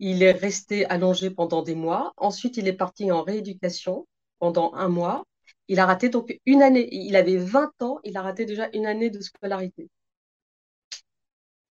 [0.00, 2.12] Il est resté allongé pendant des mois.
[2.16, 4.06] Ensuite, il est parti en rééducation
[4.38, 5.24] pendant un mois.
[5.68, 6.10] Il a raté
[6.46, 6.88] une année.
[6.92, 9.88] Il avait 20 ans, il a raté déjà une année de scolarité.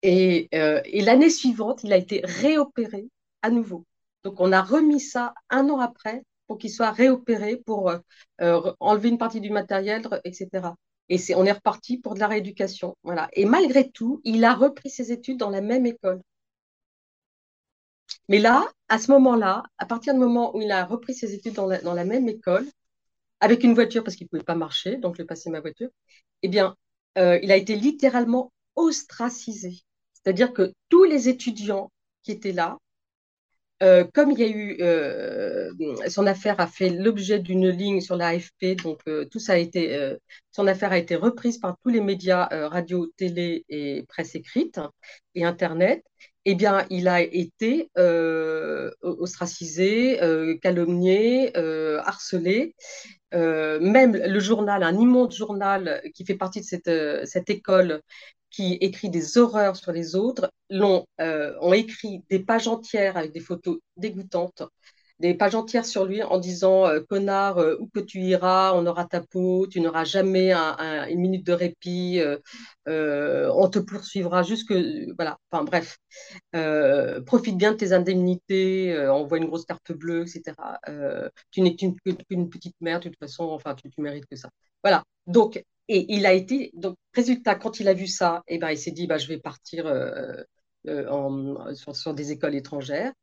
[0.02, 3.08] Et, euh, et l'année suivante, il a été réopéré
[3.42, 3.86] à nouveau.
[4.24, 7.90] Donc, on a remis ça un an après pour qu'il soit réopéré, pour
[8.42, 10.74] euh, enlever une partie du matériel, etc.
[11.10, 12.96] Et c'est, on est reparti pour de la rééducation.
[13.04, 13.30] Voilà.
[13.34, 16.22] Et malgré tout, il a repris ses études dans la même école.
[18.30, 21.54] Mais là, à ce moment-là, à partir du moment où il a repris ses études
[21.54, 22.68] dans la, même école,
[23.44, 25.90] avec une voiture parce qu'il ne pouvait pas marcher, donc je passé ma voiture,
[26.44, 26.78] eh bien,
[27.18, 29.82] euh, il a été littéralement ostracisé.
[30.14, 31.92] C'est-à-dire que tous les étudiants
[32.24, 32.78] qui étaient là
[33.82, 35.72] euh, comme il y a eu, euh,
[36.08, 40.16] son affaire a fait l'objet d'une ligne sur l'AFP, donc tout ça a été,
[40.52, 44.80] son affaire a été reprise par tous les médias radio, télé et presse écrite
[45.36, 46.06] et Internet.
[46.46, 47.90] Eh bien, il a été
[49.02, 50.18] ostracisé,
[50.62, 52.76] calomnié, harcelé.
[53.34, 56.92] Même le journal, un immonde journal qui fait partie de cette,
[57.26, 58.02] cette école,
[58.54, 63.34] qui écrit des horreurs sur les autres, l'ont, euh, ont écrit des pages entières avec
[63.34, 64.62] des photos dégoûtantes,
[65.24, 68.86] des pages entières sur lui en disant euh, connard, euh, où que tu iras, on
[68.86, 72.22] aura ta peau, tu n'auras jamais une minute de répit,
[72.86, 74.74] on te poursuivra jusque.
[75.18, 75.98] Voilà, enfin bref.
[77.26, 80.54] profite bien de tes indemnités, envoie une grosse carte bleue, etc.
[81.52, 81.96] tu n'es qu'une
[82.50, 84.50] petite mère, de toute façon, enfin, tu, mérites que ça.
[84.84, 85.04] Voilà.
[85.28, 88.78] Donc, et il a été, donc, résultat, quand il a vu ça, eh ben, il
[88.78, 90.34] s'est dit, bah, je vais partir euh,
[90.88, 93.14] euh, sur, des écoles étrangères.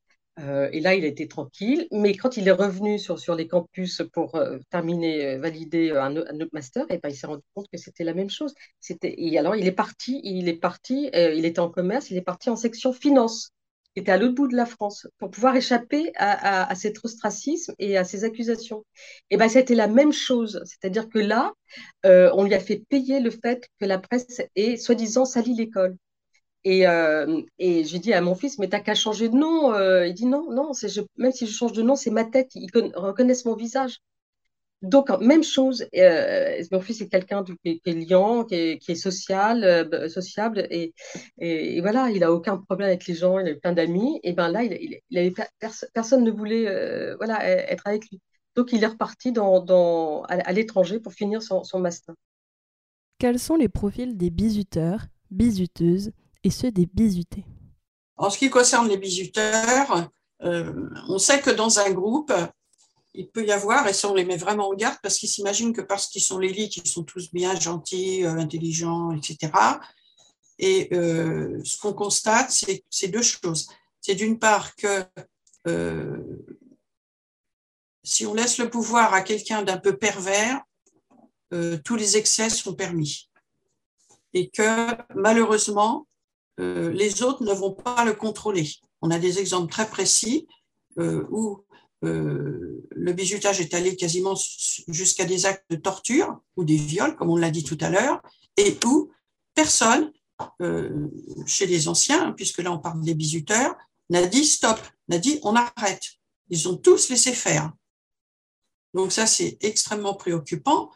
[0.40, 1.87] Euh, et là, il été tranquille.
[1.92, 6.85] Mais quand il est revenu sur, sur les campus pour terminer, valider un, autre master,
[6.90, 8.55] et eh ben, il s'est rendu compte que c'était la même chose.
[9.03, 12.50] Et alors, il est parti, il est parti, il était en commerce, il est parti
[12.50, 13.53] en section finance
[13.96, 18.05] était à l'autre bout de la France pour pouvoir échapper à, cet ostracisme et à
[18.05, 18.85] ces accusations.
[19.31, 21.53] Et ben c'était la même chose, c'est-à-dire que là,
[22.07, 25.96] euh, on lui a fait payer le fait que la presse ait soi-disant sali l'école.
[26.64, 29.73] Et, euh, et j'ai dit à mon fils, mais t'as qu'à changer de nom.
[29.73, 30.73] Euh, il dit non, non,
[31.16, 34.01] même si je change de nom, c'est ma tête, ils reconnaissent mon visage.
[34.83, 40.09] Donc, même chose, euh, mon fils est quelqu'un qui, est liant, qui est, social, euh,
[40.09, 40.94] sociable, et,
[41.38, 44.49] et, voilà, il a aucun problème avec les gens, il a plein d'amis, et ben
[44.49, 44.62] là,
[45.92, 46.64] personne ne voulait
[47.16, 48.20] voilà, e-, être avec lui.
[48.57, 52.14] Donc, il est reparti dans, à, l'étranger pour finir son, son master.
[53.18, 57.44] Quels sont les profils des bisuteurs, bisuteuses et ceux des bisutés
[58.16, 62.33] En ce qui concerne les bisuteurs, on sait que dans un groupe,
[63.14, 65.72] il peut y avoir, et ça on les met vraiment en garde, parce qu'ils s'imaginent
[65.72, 69.53] que parce qu'ils sont l'élite, ils sont tous bien gentils, euh, intelligents, etc.
[70.59, 72.50] Et euh, ce qu'on constate,
[72.90, 73.68] c'est deux choses.
[74.00, 75.05] C'est d'une part que
[75.66, 76.18] euh,
[78.05, 80.61] si on laisse le pouvoir à quelqu'un d'un peu pervers,
[81.85, 83.29] tous les excès sont permis.
[84.35, 86.07] Et que malheureusement,
[86.61, 88.70] les autres ne vont pas le contrôler.
[89.03, 90.46] On a des exemples très précis
[90.96, 91.64] où
[92.03, 94.35] euh, le bizutage est allé quasiment
[94.88, 98.23] jusqu'à des actes de torture ou des viols, comme on l'a dit tout à l'heure,
[98.57, 99.11] et où
[99.55, 100.11] personne,
[100.62, 101.09] euh,
[101.46, 103.75] chez les anciens, puisque là on parle des bizuteurs,
[104.09, 106.05] n'a dit stop, n'a dit on arrête.
[106.49, 107.73] Ils ont tous laissé faire.
[108.94, 110.90] Donc ça, c'est extrêmement préoccupant.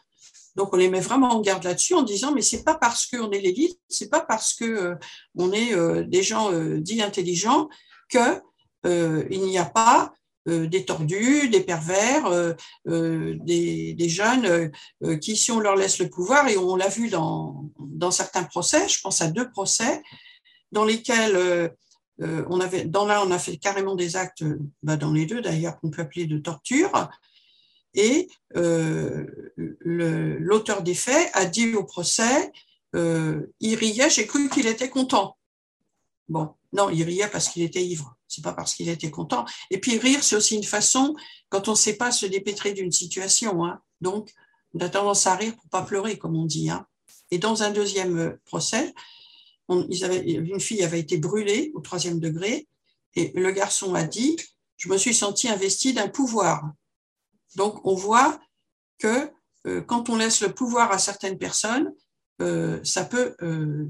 [0.55, 3.31] Donc on les met vraiment en garde là-dessus en disant mais c'est pas parce qu'on
[3.31, 4.95] est l'élite, c'est pas parce que euh,
[5.35, 7.69] on est des gens dits intelligents
[8.09, 8.41] que
[8.85, 10.13] il n'y a pas
[10.47, 12.53] euh, des tordus, des pervers, euh,
[12.87, 14.71] euh, des, jeunes
[15.19, 17.71] qui, si on leur laisse le pouvoir, et on l'a vu dans,
[18.11, 20.03] certains procès, je pense à deux procès,
[20.71, 21.73] dans lesquels
[22.19, 24.43] on dans l'un, on a fait carrément des actes,
[24.83, 27.09] bah, dans les deux d'ailleurs, qu'on peut appeler de torture,
[27.95, 28.27] et
[29.83, 32.51] l'auteur des faits a dit au procès,
[32.93, 35.37] il riait, j'ai cru qu'il était content.
[36.27, 38.15] Bon, non, il riait parce qu'il était ivre.
[38.27, 39.45] C'est pas parce qu'il était content.
[39.71, 41.15] Et puis rire, c'est aussi une façon,
[41.49, 43.63] quand on ne sait pas se dépêtrer d'une situation.
[43.63, 43.79] Hein.
[44.01, 44.33] Donc,
[44.73, 46.69] on a tendance à rire pour pas pleurer, comme on dit.
[46.69, 46.85] Hein.
[47.31, 48.93] Et dans un deuxième euh, procès,
[49.69, 52.67] une fille avait été brûlée au troisième degré,
[53.15, 54.35] et le garçon a dit,
[54.77, 56.71] je me suis senti investi d'un pouvoir.
[57.55, 58.39] Donc, on voit
[58.99, 59.31] que
[59.67, 61.93] euh, quand on laisse le pouvoir à certaines personnes,
[62.41, 63.35] euh, ça peut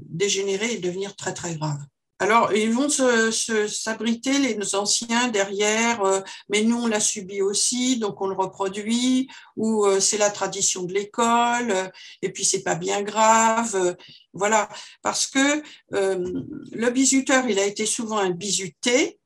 [0.08, 1.80] dégénérer et devenir très, très grave.
[2.18, 7.98] Alors, ils vont s'abriter, se, les anciens, derrière, euh, mais nous, on l'a subi aussi,
[7.98, 11.88] donc on le reproduit, ou euh, c'est la tradition de l'école, euh,
[12.22, 13.96] et puis c'est pas bien grave.
[14.32, 14.68] voilà,
[15.02, 19.18] parce que le bisuteur, il a été souvent un bisuté,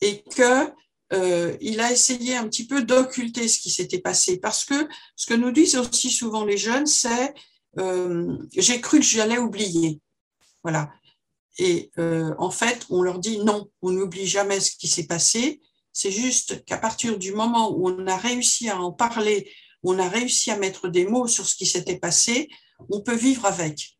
[0.00, 0.70] et que
[1.12, 4.38] il a essayé un petit peu d'occulter ce qui s'était passé.
[4.38, 7.34] Parce que ce que nous disent aussi souvent les jeunes, c'est
[8.56, 10.00] j'ai cru que j'allais oublier.
[10.62, 10.90] Voilà.
[11.58, 15.60] Et euh, en fait, on leur dit non, on n'oublie jamais ce qui s'est passé.
[15.92, 19.50] C'est juste qu'à partir du moment où on a réussi à en parler,
[19.82, 22.48] on a réussi à mettre des mots sur ce qui s'était passé,
[22.90, 23.96] on peut vivre avec.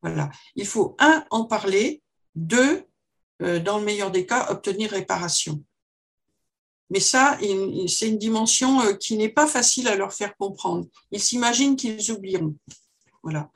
[0.00, 0.30] Voilà.
[0.54, 2.02] Il faut, un, en parler,
[2.34, 2.84] deux,
[3.42, 5.62] euh, dans le meilleur des cas, obtenir réparation.
[6.90, 7.38] Mais ça,
[7.88, 10.86] c'est une dimension euh, qui n'est pas facile à leur faire comprendre.
[11.10, 12.54] Ils s'imaginent qu'ils oublieront.
[13.22, 13.50] Voilà.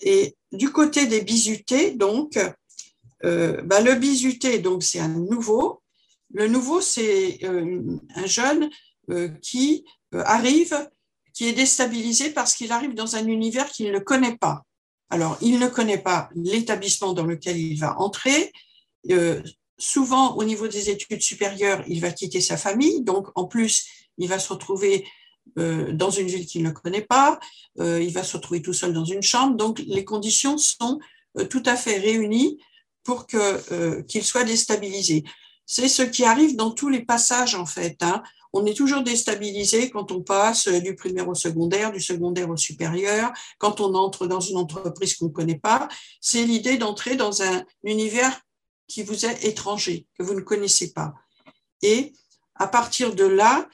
[0.00, 2.38] Et du côté des bizutés, donc,
[3.24, 5.82] euh, bah, le bizuté, donc c'est un nouveau.
[6.32, 7.82] Le nouveau, c'est euh,
[8.14, 8.70] un jeune
[9.42, 10.88] qui arrive,
[11.34, 14.62] qui est déstabilisé parce qu'il arrive dans un univers qu'il ne connaît pas.
[15.10, 18.52] Alors, il ne connaît pas l'établissement dans lequel il va entrer.
[19.82, 23.02] Souvent, au niveau des études supérieures, il va quitter sa famille.
[23.02, 23.86] Donc, en plus,
[24.18, 25.04] il va se retrouver
[25.58, 27.40] euh, dans une ville qu'il ne connaît pas,
[27.80, 29.56] euh, il va se retrouver tout seul dans une chambre.
[29.56, 31.00] Donc les conditions sont
[31.36, 32.58] euh, tout à fait réunies
[33.02, 35.24] pour qu'il soit déstabilisé.
[35.66, 37.96] C'est ce qui arrive dans tous les passages en fait.
[38.02, 38.22] Hein.
[38.52, 43.32] On est toujours déstabilisé quand on passe du primaire au secondaire, du secondaire au supérieur,
[43.58, 45.88] quand on entre dans une entreprise qu'on ne connaît pas.
[46.20, 48.40] C'est l'idée d'entrer dans un univers
[48.92, 51.14] qui vous est étranger, que vous ne connaissez pas.
[51.80, 52.12] Et
[52.54, 53.66] à partir de là,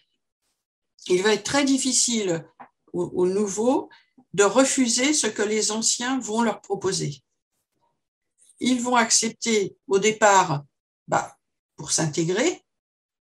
[1.08, 2.46] il va être très difficile
[2.92, 3.88] aux, nouveaux
[4.32, 7.20] de refuser ce que les anciens vont leur proposer.
[8.60, 10.64] Ils vont accepter au départ
[11.08, 11.36] bah,
[11.76, 12.64] pour s'intégrer,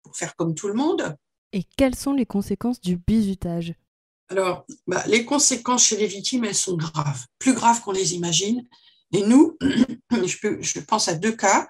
[0.03, 1.17] pour faire comme tout le monde.
[1.53, 3.73] Et quelles sont les conséquences du bizutage?
[4.27, 8.67] Alors, bah, les conséquences chez les victimes, elles sont graves, plus graves qu'on les imagine.
[9.11, 9.57] Et nous,
[10.11, 11.67] je, pense à deux cas.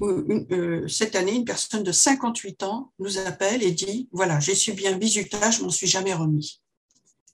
[0.00, 4.86] Euh, cette année, une personne de 58 ans nous appelle et dit, voilà, j'ai subi
[4.86, 6.60] un bizutage, je m'en suis jamais remis.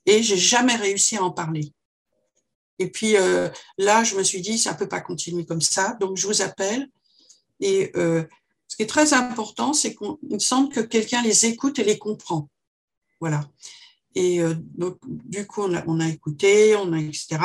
[0.05, 1.73] Et j'ai jamais réussi à en parler.
[2.79, 5.97] Et puis euh, là, je me suis dit, ça ne peut pas continuer comme ça.
[5.99, 6.87] Donc, je vous appelle.
[7.59, 8.23] Et euh,
[8.67, 12.49] ce qui est très important, c'est qu'il semble que quelqu'un les écoute et les comprend.
[13.19, 13.49] Voilà.
[14.15, 14.41] Et
[14.75, 17.37] donc, du coup, on a, on a écouté, on a, etc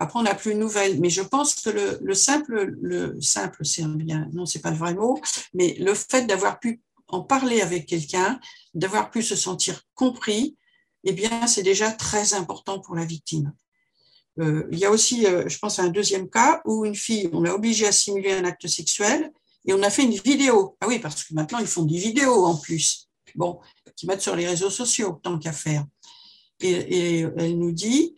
[0.00, 3.82] après, on n'a plus de nouvelles, mais je pense que le, simple, le simple, c'est
[3.82, 5.20] un bien, non, c'est pas le vrai mot,
[5.54, 8.40] mais le fait d'avoir pu en parler avec quelqu'un,
[8.74, 10.56] d'avoir pu se sentir compris,
[11.04, 13.52] eh bien, c'est déjà très important pour la victime.
[14.40, 17.30] Euh, il y a aussi, euh, je pense à un deuxième cas où une fille,
[17.32, 19.32] on l'a obligée à simuler un acte sexuel
[19.64, 20.76] et on a fait une vidéo.
[20.80, 23.08] Ah oui, parce que maintenant, ils font des vidéos en plus.
[23.34, 23.60] Bon,
[23.96, 25.84] qui mettent sur les réseaux sociaux, tant qu'à faire.
[26.60, 28.16] et, elle nous dit,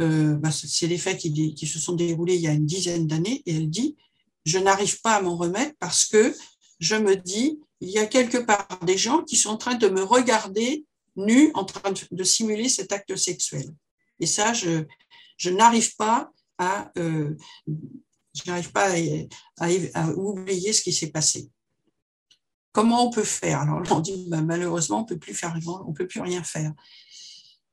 [0.00, 3.42] euh, bah, c'est des faits qui, se sont déroulés il y a une dizaine d'années,
[3.46, 3.96] et elle dit,
[4.44, 6.34] je n'arrive pas à m'en remettre parce que
[6.80, 9.88] je me dis, il y a quelque part des gens qui sont en train de
[9.88, 10.84] me regarder
[11.16, 13.72] nu, en train de, simuler cet acte sexuel.
[14.18, 14.84] Et ça, je,
[15.50, 17.36] n'arrive pas à, euh,
[18.72, 18.90] pas
[19.94, 21.48] à, oublier ce qui s'est passé.
[22.72, 23.60] Comment on peut faire?
[23.60, 26.72] Alors on dit, bah, malheureusement, on peut plus faire, on peut plus rien faire.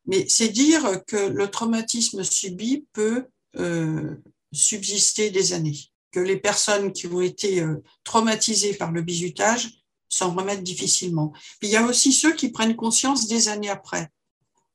[0.06, 4.16] Mais c'est dire que le traumatisme subi peut euh,
[4.52, 5.78] subsister des années,
[6.12, 9.70] que les personnes qui ont été euh, traumatisées par le bizutage
[10.10, 11.32] s'en remettent difficilement.
[11.60, 14.10] Puis il y a aussi ceux qui prennent conscience des années après.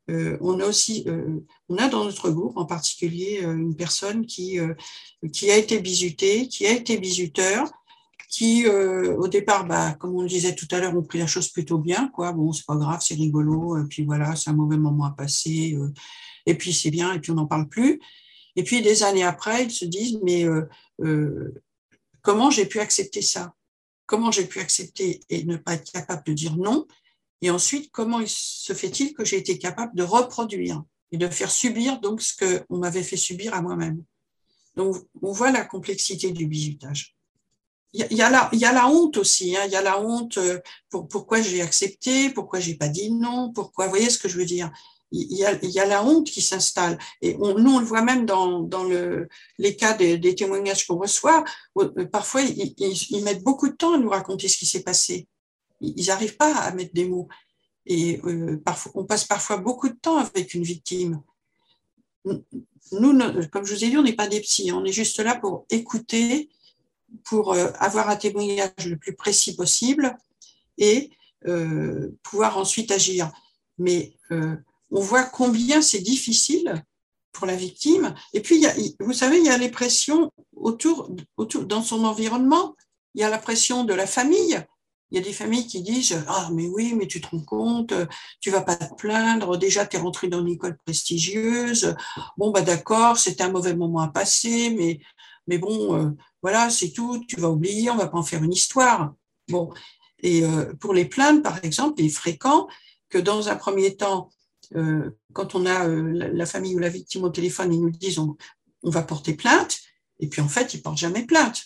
[0.09, 1.05] Euh, on a aussi,
[1.69, 4.59] on a dans notre groupe en particulier une personne qui
[5.33, 7.71] qui a été bizutée, qui a été bizuteur,
[8.29, 11.27] qui, euh, au départ, bah, comme on le disait tout à l'heure, ont pris la
[11.27, 12.09] chose plutôt bien.
[12.09, 12.33] Quoi.
[12.33, 15.75] Bon, c'est pas grave, c'est rigolo, et puis voilà, c'est un mauvais moment à passer,
[15.75, 15.93] euh,
[16.47, 18.01] et puis c'est bien, et puis on n'en parle plus.
[18.57, 21.63] Et puis des années après, ils se disent, mais euh,
[22.23, 23.55] comment j'ai pu accepter ça?
[24.07, 26.87] Comment j'ai pu accepter et ne pas être capable de dire non?
[27.43, 32.01] Et ensuite, comment se fait-il que j'ai été capable de reproduire et de faire subir
[32.01, 34.03] donc ce qu'on m'avait fait subir à moi-même?
[34.75, 37.16] Donc, on voit la complexité du bizutage
[37.97, 39.57] il y, a la, y a la honte aussi.
[39.57, 39.63] Hein.
[39.67, 40.39] Il y a la honte
[40.91, 43.87] pour pourquoi j'ai accepté, pourquoi j'ai pas dit non, pourquoi.
[43.87, 44.71] Vous voyez ce que je veux dire?
[45.13, 46.99] Il y, a, y a la honte qui s'installe.
[47.23, 51.45] Et nous, on le voit même dans, dans le, les cas des, témoignages qu'on reçoit.
[52.11, 55.29] Parfois, ils, mettent beaucoup de temps à nous raconter ce qui s'est passé.
[55.81, 57.29] Ils n'arrivent pas à mettre des mots.
[57.87, 61.23] Et euh, parfois, on passe parfois beaucoup de temps avec une victime.
[62.25, 63.19] Nous,
[63.53, 64.73] comme je vous ai dit, on n'est pas des psys.
[64.73, 66.51] On est juste là pour écouter,
[67.25, 70.17] pour euh, avoir un témoignage le plus précis possible
[70.79, 71.11] et
[71.47, 73.31] euh, pouvoir ensuite agir.
[73.79, 74.57] Mais euh,
[74.91, 76.83] on voit combien c'est difficile
[77.33, 78.15] pour la victime.
[78.33, 78.65] Et puis,
[79.01, 82.75] vous savez, il y a les pressions autour, autour, dans son environnement.
[83.15, 84.65] Il y a la pression de la famille.
[85.11, 87.93] Il y a des familles qui disent Ah, mais oui, mais tu te rends compte,
[88.41, 89.57] tu vas pas te plaindre.
[89.59, 91.95] Déjà, tu es rentré dans une école prestigieuse.
[92.39, 94.99] Bon, bah d'accord, c'était un mauvais moment à passer, mais,
[95.47, 96.17] mais bon,
[96.47, 97.25] voilà, c'est tout.
[97.27, 99.13] Tu vas oublier, on va pas en faire une histoire.
[99.49, 99.73] Bon.
[100.21, 102.69] Et euh, pour les plaintes, par exemple, il est fréquent
[103.09, 104.31] que dans un premier temps,
[104.77, 108.21] euh, quand on a euh, la, famille ou la victime au téléphone, ils nous disent
[108.21, 108.37] on,
[108.85, 109.81] va porter plainte,
[110.21, 111.65] et puis en fait, ils portent jamais plainte.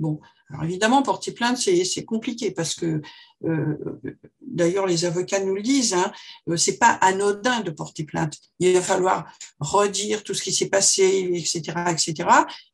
[0.00, 3.02] Bon, alors évidemment, porter plainte, c'est compliqué parce que,
[4.40, 6.10] d'ailleurs, les avocats nous le disent, hein,
[6.56, 8.38] c'est pas anodin de porter plainte.
[8.58, 11.60] Il va falloir redire tout ce qui s'est passé, etc.,
[11.90, 12.28] etc.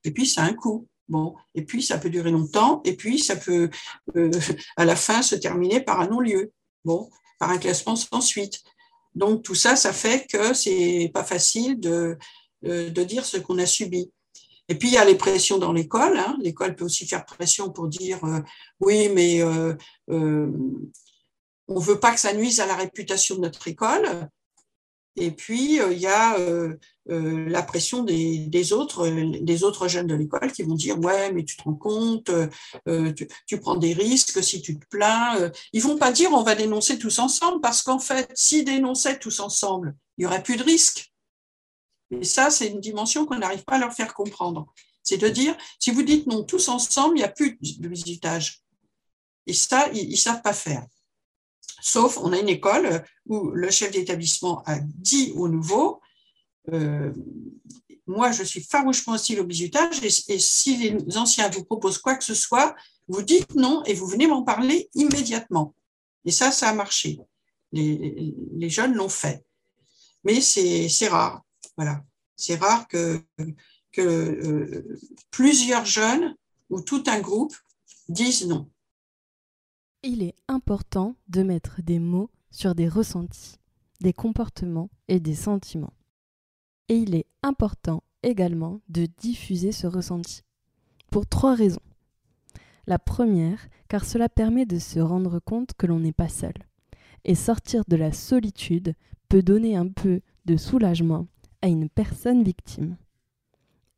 [0.05, 0.87] Et puis, ça a un coût.
[1.11, 3.69] Bon, et puis ça peut durer longtemps, et puis ça peut,
[4.77, 6.53] à la fin, se terminer par un non-lieu.
[6.85, 8.63] Bon, par un classement sans suite.
[9.15, 12.17] Donc tout ça, ça fait que c'est pas facile de,
[12.63, 14.13] de, dire ce qu'on a subi.
[14.69, 16.17] Et puis il y a les pressions dans l'école.
[16.17, 16.37] Hein.
[16.41, 18.41] L'école peut aussi faire pression pour dire euh,
[18.79, 19.75] oui, mais euh,
[20.11, 20.53] euh,
[21.67, 24.29] on veut pas que ça nuise à la réputation de notre école.
[25.21, 26.79] Et puis, euh, il y a euh,
[27.11, 31.45] euh, la pression des, autres, des autres jeunes de l'école qui vont dire Ouais, mais
[31.45, 32.31] tu te rends compte,
[33.47, 35.53] tu, prends des risques si tu te plains.
[35.75, 39.41] Ils vont pas dire On va dénoncer tous ensemble, parce qu'en fait, s'ils dénonçaient tous
[39.41, 41.13] ensemble, il y aurait plus de risques.
[42.11, 44.73] Et ça, c'est une dimension qu'on n'arrive pas à leur faire comprendre.
[45.03, 48.63] C'est de dire Si vous dites non tous ensemble, il n'y a plus de visitage.
[49.47, 50.87] Et ça, ils ne savent pas faire.
[51.81, 56.01] Sauf, on a une école où le chef d'établissement a dit aux nouveaux,
[56.73, 57.13] euh,
[58.07, 62.25] moi je suis farouchement hostile au bisutage et, si les anciens vous proposent quoi que
[62.25, 62.75] ce soit,
[63.09, 65.75] vous dites non et vous venez m'en parler immédiatement.
[66.25, 67.19] Et ça, ça a marché.
[67.73, 69.45] Les, jeunes l'ont fait.
[70.25, 71.43] Mais c'est rare.
[71.77, 72.03] Voilà.
[72.37, 73.23] C'est rare que,
[73.93, 74.99] que euh,
[75.31, 76.35] plusieurs jeunes
[76.69, 77.55] ou tout un groupe
[78.09, 78.71] disent non.
[80.03, 83.57] Il est important de mettre des mots sur des ressentis,
[84.01, 85.93] des comportements et des sentiments.
[86.89, 90.41] Et il est important également de diffuser ce ressenti.
[91.11, 91.83] Pour trois raisons.
[92.87, 96.55] La première, car cela permet de se rendre compte que l'on n'est pas seul.
[97.25, 98.95] Et sortir de la solitude
[99.29, 101.27] peut donner un peu de soulagement
[101.61, 102.97] à une personne victime.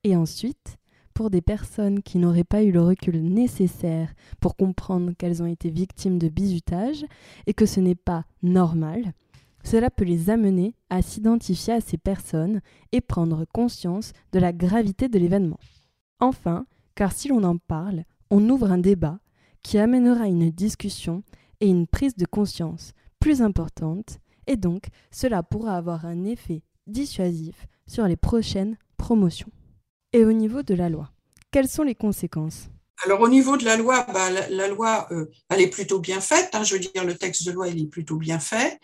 [0.03, 0.79] Et ensuite,
[1.13, 5.71] pour des personnes qui n'auraient pas eu le recul nécessaire pour comprendre qu'elles ont été
[5.71, 7.05] victimes de bizutage
[7.47, 9.13] et que ce n'est pas normal,
[9.65, 15.09] cela peut les amener à s'identifier à ces personnes et prendre conscience de la gravité
[15.09, 15.61] de l'événement.
[16.21, 19.19] Enfin, car si l'on en parle, on ouvre un débat
[19.63, 21.23] qui amènera une discussion
[21.61, 27.67] et une prise de conscience plus importante, et donc cela pourra avoir un effet dissuasif
[27.87, 29.51] sur les prochaines promotions.
[30.15, 31.11] Et au niveau de la loi,
[31.51, 32.69] quelles sont les conséquences?
[33.05, 36.51] Alors au niveau de la loi, bah, la, loi, euh, elle est plutôt bien faite.
[36.53, 36.65] Hein.
[36.65, 38.79] je veux dire, le texte de loi, il est plutôt bien fait.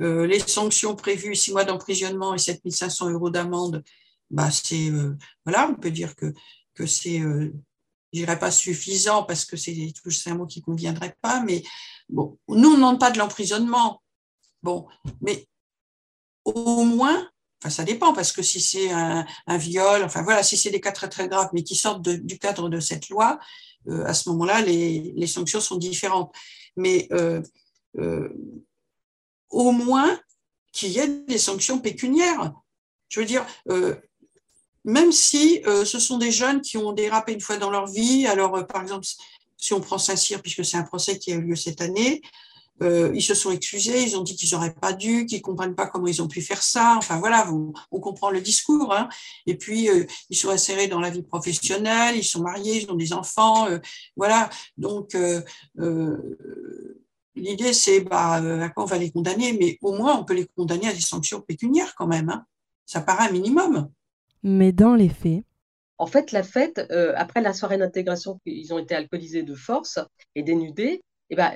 [0.00, 3.82] Euh, les sanctions prévues, six mois d'emprisonnement et 7500 euros d'amende,
[4.30, 6.32] bah, c'est euh, voilà, on peut dire que,
[6.74, 7.50] que c'est, je
[8.12, 9.74] dirais pas suffisant parce que c'est,
[10.26, 11.62] un mot qui conviendrait pas, mais
[12.08, 14.00] bon, nous on ne demande pas de l'emprisonnement.
[14.62, 14.86] Bon,
[15.20, 15.46] mais
[16.44, 17.28] au moins
[17.62, 20.92] Enfin, ça dépend, parce que si c'est un, viol, enfin voilà, si c'est des cas
[20.92, 23.38] très très graves, mais qui sortent du cadre de cette loi,
[23.88, 26.32] euh, à ce moment-là, les, sanctions sont différentes.
[26.76, 27.42] Mais euh,
[27.98, 28.30] euh,
[29.50, 30.18] au moins
[30.72, 32.52] qu'il y ait des sanctions pécuniaires.
[33.08, 33.44] Je veux dire,
[34.84, 38.64] même si ce sont des jeunes qui ont dérapé une fois dans leur vie, alors
[38.68, 39.04] par exemple,
[39.56, 42.22] si on prend Saint-Cyr, puisque c'est un procès qui a eu lieu cette année,
[42.82, 45.74] euh, ils se sont excusés, ils ont dit qu'ils n'auraient pas dû, qu'ils ne comprennent
[45.74, 46.94] pas comment ils ont pu faire ça.
[46.96, 48.92] Enfin voilà, on comprend le discours.
[48.94, 49.08] Hein.
[49.46, 52.94] Et puis, euh, ils sont insérés dans la vie professionnelle, ils sont mariés, ils ont
[52.94, 53.68] des enfants.
[53.68, 53.78] Euh,
[54.16, 55.16] voilà, donc
[57.36, 60.46] l'idée c'est bah, à quoi on va les condamner, mais au moins on peut les
[60.46, 62.28] condamner à des sanctions pécuniaires quand même.
[62.28, 62.44] Hein.
[62.86, 63.88] Ça paraît un minimum.
[64.42, 65.44] Mais dans les faits,
[65.98, 69.98] En fait, la fête, euh, après la soirée d'intégration, ils ont été alcoolisés de force
[70.34, 71.02] et dénudés.
[71.30, 71.52] Et ben,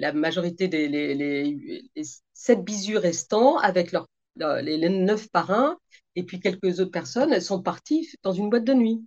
[0.00, 1.90] la majorité des
[2.32, 3.92] sept bisous restants, avec
[4.36, 5.78] les, neuf parrains
[6.14, 9.02] et puis quelques autres personnes, sont partis dans une boîte de nuit.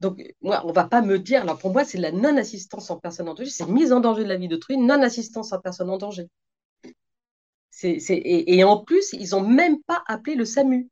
[0.00, 3.28] Donc, on ne va pas me dire, alors pour moi, c'est la non-assistance en personne
[3.28, 6.28] en danger, c'est mise en danger de la vie d'autrui, non-assistance en personne en danger.
[7.82, 10.88] et, en plus, ils n'ont même pas appelé le SAMU.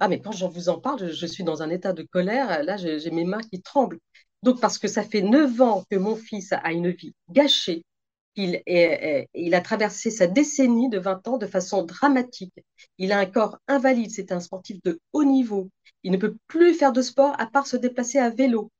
[0.00, 2.76] Ah, mais quand je vous en parle, je, suis dans un état de colère, là,
[2.76, 3.98] j'ai mes mains qui tremblent.
[4.42, 7.82] Donc, parce que ça fait neuf ans que mon fils a une vie gâchée,
[8.38, 12.54] il, a traversé sa décennie de 20 ans de façon dramatique.
[12.98, 15.68] Il a un corps invalide, c'est un sportif de haut niveau.
[16.02, 18.70] Il ne peut plus faire de sport à part se déplacer à vélo,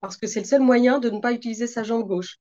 [0.00, 2.38] parce que c'est le seul moyen de ne pas utiliser sa jambe gauche.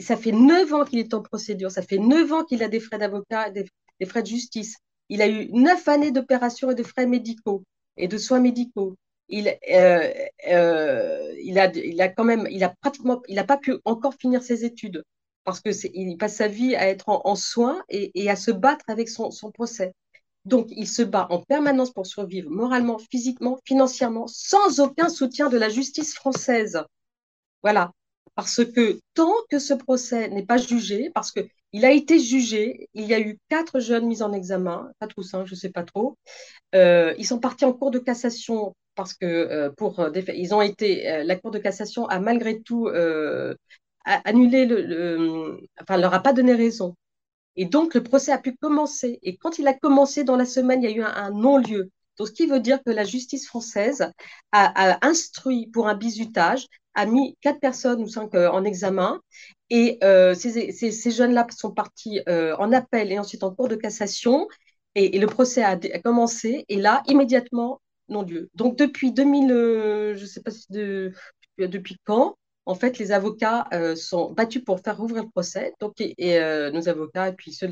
[0.00, 2.80] ça fait neuf ans qu'il est en procédure, ça fait neuf ans qu'il a des
[2.80, 3.66] frais d'avocat, des,
[4.00, 4.76] des, frais de justice.
[5.08, 7.62] Il a eu neuf années d'opérations et de frais médicaux
[7.96, 8.96] et de soins médicaux.
[9.30, 10.12] Il, euh,
[10.48, 14.14] euh, il, a, il a quand même, il a pratiquement, il n'a pas pu encore
[14.14, 15.02] finir ses études
[15.44, 19.08] parce que il passe sa vie à être en, soins et, à se battre avec
[19.08, 19.94] son, son procès.
[20.44, 25.58] Donc, il se bat en permanence pour survivre moralement, physiquement, financièrement, sans aucun soutien de
[25.58, 26.82] la justice française.
[27.62, 27.92] Voilà.
[28.34, 33.04] Parce que tant que ce procès n'est pas jugé, parce qu'il a été jugé, il
[33.06, 35.82] y a eu quatre jeunes mis en examen, quatre ou cinq, je ne sais pas
[35.82, 36.16] trop.
[36.74, 40.60] Euh, ils sont partis en cours de cassation parce que euh, pour euh, ils ont
[40.60, 42.88] été, la cour de cassation a malgré tout
[44.04, 46.96] annulé le, le, enfin, leur a pas donné raison.
[47.56, 49.18] Et donc, le procès a pu commencer.
[49.22, 51.90] Et quand il a commencé dans la semaine, il y a eu un, non-lieu.
[52.18, 54.12] Donc, ce qui veut dire que la justice française
[54.52, 59.20] a, instruit pour un bizutage, a mis quatre personnes ou cinq euh, en examen.
[59.70, 64.46] Et euh, ces, jeunes-là sont partis euh, en appel et ensuite en cours de cassation.
[64.94, 66.64] Et, le procès a, commencé.
[66.68, 67.80] Et là, immédiatement,
[68.10, 68.50] non-lieu.
[68.54, 71.12] Donc, depuis 2000, je ne sais pas si de,
[71.58, 72.36] depuis quand,
[72.66, 75.74] en fait, les avocats euh, sont battus pour faire rouvrir le procès.
[75.80, 77.68] Donc, et, euh, nos avocats, et puis ceux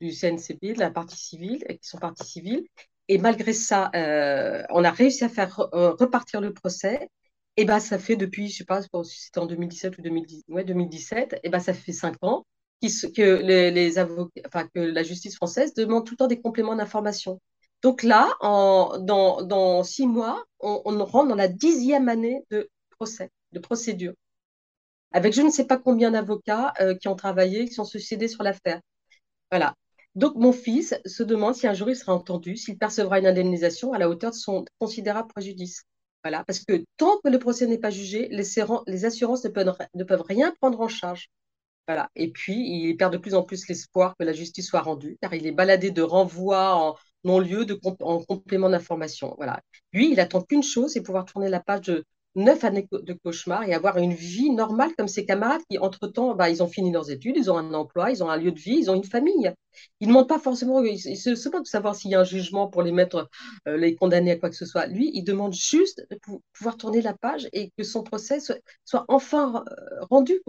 [0.00, 2.64] du CNCB, de la partie civile, qui sont partie civile.
[3.08, 7.08] Et malgré ça, euh, on a réussi à faire repartir le procès.
[7.56, 10.64] Et ben, ça fait depuis, je sais pas, si c'était en 2017 ou 2010, ouais,
[10.64, 12.46] 2017, et ben, ça fait cinq ans
[12.82, 17.40] que, les, avocats, enfin, que la justice française demande tout le temps des compléments d'information.
[17.82, 24.14] Donc là, dans, six mois, on, rentre dans la dixième année de procès de procédure,
[25.12, 28.42] avec je ne sais pas combien d'avocats euh, qui ont travaillé, qui sont suicidés sur
[28.44, 28.80] l'affaire.
[29.50, 29.74] Voilà.
[30.14, 33.92] Donc, mon fils se demande si un jour il sera entendu, s'il percevra une indemnisation
[33.92, 35.82] à la hauteur de son considérable préjudice.
[36.22, 40.04] Voilà, parce que tant que le procès n'est pas jugé, les, assurances ne peuvent, ne
[40.04, 41.30] peuvent, rien prendre en charge.
[41.88, 42.10] Voilà.
[42.14, 45.34] Et puis, il perd de plus en plus l'espoir que la justice soit rendue, car
[45.34, 47.66] il est baladé de renvoi en non-lieu,
[48.00, 49.34] en complément d'information.
[49.36, 49.60] Voilà.
[49.92, 52.04] Lui, il attend qu'une chose, c'est pouvoir tourner la page de,
[52.36, 56.48] neuf années de cauchemar et avoir une vie normale comme ses camarades qui, entre-temps, bah,
[56.48, 58.76] ils ont fini leurs études, ils ont un emploi, ils ont un lieu de vie,
[58.78, 59.52] ils ont une famille.
[60.00, 62.24] Ils ne demandent pas forcément, ils ne se pas de savoir s'il y a un
[62.24, 63.28] jugement pour les mettre,
[63.66, 64.86] euh, les condamner à quoi que ce soit.
[64.86, 66.18] Lui, il demande juste de
[66.52, 70.40] pouvoir tourner la page et que son procès soit, enfin euh, rendu.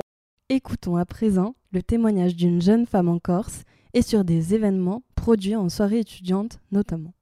[0.49, 3.63] Écoutons à présent le témoignage d'une jeune femme en Corse
[3.93, 7.13] et sur des événements produits en soirée étudiante notamment.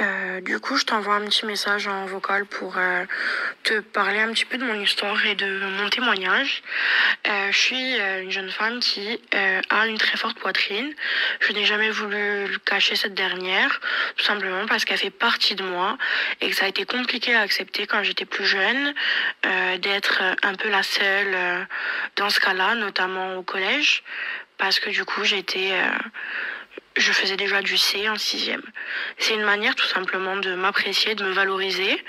[0.00, 3.04] Euh, du coup, je t'envoie un petit message en vocal pour euh,
[3.64, 6.62] te parler un petit peu de mon histoire et de mon témoignage.
[7.26, 10.92] Euh, je suis une jeune femme qui a une très forte poitrine.
[11.40, 13.80] Je n'ai jamais voulu cacher cette dernière,
[14.16, 15.98] tout simplement parce qu'elle fait partie de moi
[16.40, 18.94] et que ça a été compliqué à accepter quand j'étais plus jeune,
[19.80, 21.66] d'être un peu la seule
[22.16, 24.02] dans ce cas-là, notamment au collège,
[24.58, 25.72] parce que du coup, j'étais
[26.98, 28.62] je faisais déjà du C en sixième.
[29.18, 32.04] C'est une manière tout simplement de m'apprécier, de me valoriser,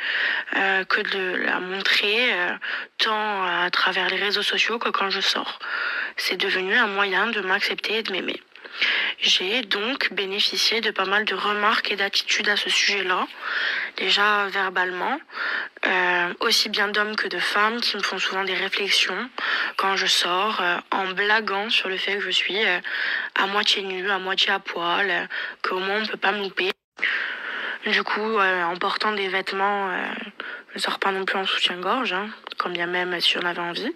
[0.55, 2.51] euh, que de la montrer euh,
[2.97, 5.59] tant à travers les réseaux sociaux que quand je sors.
[6.17, 8.41] C'est devenu un moyen de m'accepter et de m'aimer.
[9.21, 13.27] J'ai donc bénéficié de pas mal de remarques et d'attitudes à ce sujet-là,
[13.97, 15.19] déjà verbalement,
[15.86, 19.30] euh, aussi bien d'hommes que de femmes qui me font souvent des réflexions
[19.77, 22.80] quand je sors, euh, en blaguant sur le fait que je suis euh,
[23.36, 25.27] à moitié nue, à moitié à poil,
[25.61, 26.71] qu'au moins on ne peut pas me louper.
[27.86, 29.89] Du coup, en portant des vêtements,
[30.76, 32.13] ne sors pas non plus en soutien-gorge.
[32.13, 33.91] Hein quand bien même si j'en avais envie.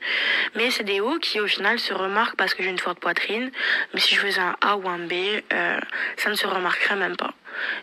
[0.55, 3.51] Mais c'est des hauts qui au final se remarquent parce que j'ai une forte poitrine.
[3.93, 5.79] Mais si je faisais un A ou un B, euh,
[6.17, 7.33] ça ne se remarquerait même pas.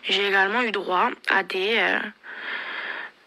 [0.03, 1.99] J'ai également eu droit à des euh,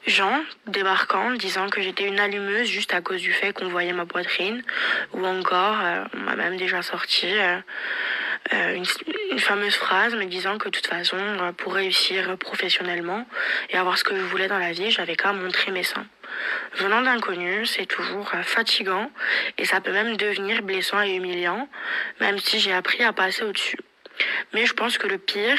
[0.07, 4.05] gens débarquant disant que j'étais une allumeuse juste à cause du fait qu'on voyait ma
[4.05, 4.63] poitrine.
[5.15, 7.29] Ou encore, euh, on m'a même déjà sorti
[8.53, 13.27] euh, une, fameuse phrase me disant que de toute façon, euh, pour réussir professionnellement
[13.71, 16.07] et avoir ce que je voulais dans la vie, j'avais qu'à montrer mes seins.
[16.75, 19.11] Venant d'inconnus, c'est toujours fatigant
[19.57, 21.69] et ça peut même devenir blessant et humiliant,
[22.21, 23.79] même si j'ai appris à passer au-dessus.
[24.53, 25.59] Mais je pense que le pire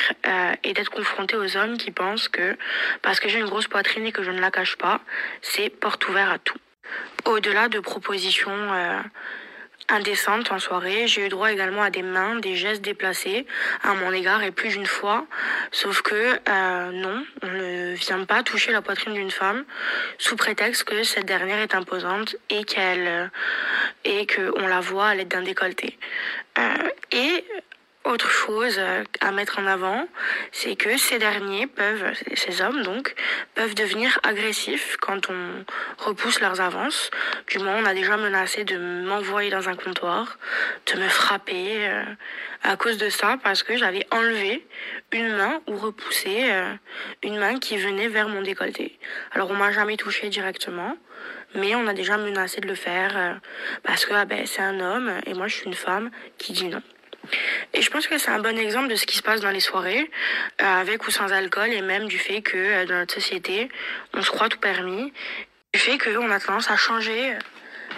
[0.63, 2.57] est d'être confronté aux hommes qui pensent que
[3.01, 5.01] parce que j'ai une grosse poitrine et que je ne la cache pas,
[5.41, 6.59] c'est porte ouverte à tout.
[7.25, 8.69] Au-delà de propositions
[9.89, 11.07] indécente en soirée.
[11.07, 13.45] J'ai eu droit également à des mains, des gestes déplacés
[13.83, 15.25] à mon égard et plus d'une fois.
[15.71, 19.65] Sauf que euh, non, on ne vient pas toucher la poitrine d'une femme
[20.17, 23.27] sous prétexte que cette dernière est imposante et qu'elle euh,
[24.03, 25.97] et que on la voit à l'aide d'un décolleté.
[26.57, 27.45] Euh, et
[28.05, 30.07] autre chose euh, à mettre en avant,
[30.51, 33.15] c'est que ces derniers peuvent, ces hommes donc,
[33.55, 35.65] peuvent devenir agressifs quand on
[35.97, 37.09] repousse leurs avances.
[37.47, 40.37] Du moins, on a déjà menacé de m'envoyer dans un comptoir,
[40.93, 42.03] de me frapper euh,
[42.63, 44.65] à cause de ça, parce que j'avais enlevé
[45.11, 46.73] une main ou repoussé euh,
[47.23, 48.99] une main qui venait vers mon décolleté.
[49.31, 50.95] Alors, on m'a jamais touché directement,
[51.55, 53.39] mais on a déjà menacé de le faire
[53.81, 56.67] parce que ah ben, c'est un homme et moi je suis une femme qui dit
[56.67, 56.81] non.
[57.73, 59.59] Et je pense que c'est un bon exemple de ce qui se passe dans les
[59.59, 60.09] soirées,
[60.61, 63.69] euh, avec ou sans alcool, et même du fait que euh, dans notre société,
[64.13, 65.13] on se croit tout permis,
[65.73, 67.39] du fait qu'on a tendance à changer euh,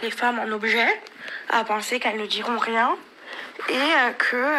[0.02, 1.02] les femmes en objets,
[1.50, 2.96] à penser qu'elles ne diront rien,
[3.70, 4.54] et que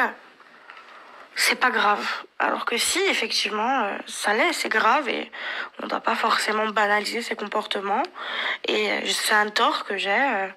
[1.37, 2.05] c'est pas grave.
[2.41, 5.31] Alors que si, effectivement, ça l'est, c'est grave, et
[5.79, 8.03] on ne doit pas forcément banaliser ces comportements.
[8.67, 10.49] Et c'est un tort que j'ai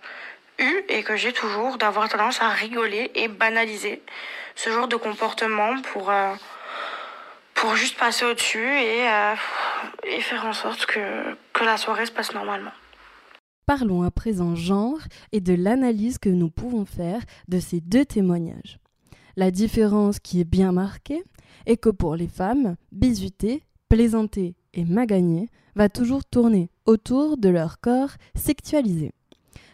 [0.89, 4.01] et que j'ai toujours d'avoir tendance à rigoler et banaliser
[4.55, 6.34] ce genre de comportement pour, euh,
[7.53, 9.36] pour juste passer au-dessus et, euh,
[10.03, 12.72] et faire en sorte que, que la soirée se passe normalement.
[13.66, 14.99] Parlons à présent genre
[15.32, 18.80] et de l'analyse que nous pouvons faire de ces deux témoignages.
[19.38, 21.24] La différence qui est bien marquée
[21.66, 27.80] est que pour les femmes, bisuter, plaisanter et maganer va toujours tourner autour de leur
[27.80, 29.14] corps sexualisé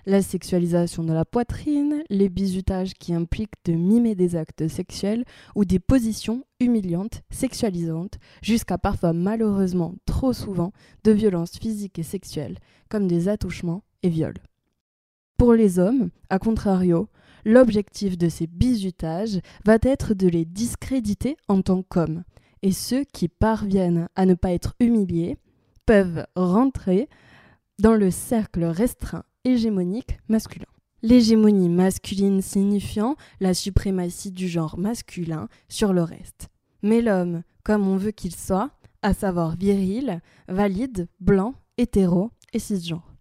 [0.08, 5.66] la sexualisation de la poitrine, les bisutages qui impliquent de mimer des actes sexuels ou
[5.66, 10.72] des positions humiliantes, sexualisantes, jusqu'à parfois malheureusement trop souvent
[11.04, 14.38] de violences physiques et sexuelles, comme des attouchements et viols.
[15.38, 17.10] Pour les hommes, à contrario,
[17.44, 22.24] l'objectif de ces bisutages va être de les discréditer en tant qu'hommes,
[22.62, 25.38] et ceux qui parviennent à ne pas être humiliés
[25.86, 27.10] peuvent rentrer
[27.78, 30.66] dans le cercle restreint hégémonique masculin.
[31.02, 36.50] L'hégémonie masculine signifiant la suprématie du genre masculin sur le reste.
[36.84, 38.72] Mais l'homme, comme on veut qu'il soit,
[39.02, 43.14] à savoir viril, valide, blanc, hétéro et cisgenre.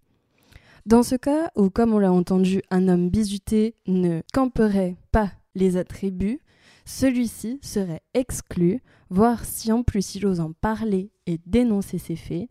[0.85, 5.77] Dans ce cas où, comme on l'a entendu, un homme bisuté ne camperait pas les
[5.77, 6.41] attributs,
[6.85, 12.49] celui-ci serait exclu, voire si en plus il ose en parler et dénoncer ses faits,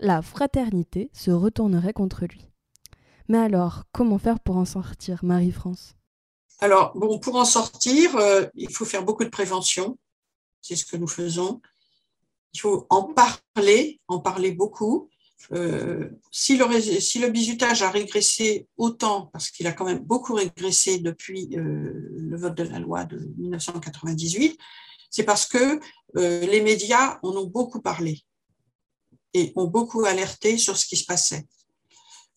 [0.00, 2.50] la fraternité se retournerait contre lui.
[3.28, 5.96] Mais alors, comment faire pour en sortir, Marie-France?
[6.58, 9.98] Alors, bon, pour en sortir, euh, il faut faire beaucoup de prévention.
[10.62, 11.60] C'est ce que nous faisons.
[12.54, 15.10] Il faut en parler, en parler beaucoup.
[15.52, 21.50] Euh, si, le, bizutage a régressé autant, parce qu'il a quand même beaucoup régressé depuis
[21.56, 24.58] euh, le vote de la loi de 1998,
[25.10, 25.80] c'est parce que
[26.14, 28.22] les médias en ont beaucoup parlé
[29.34, 31.46] et ont beaucoup alerté sur ce qui se passait.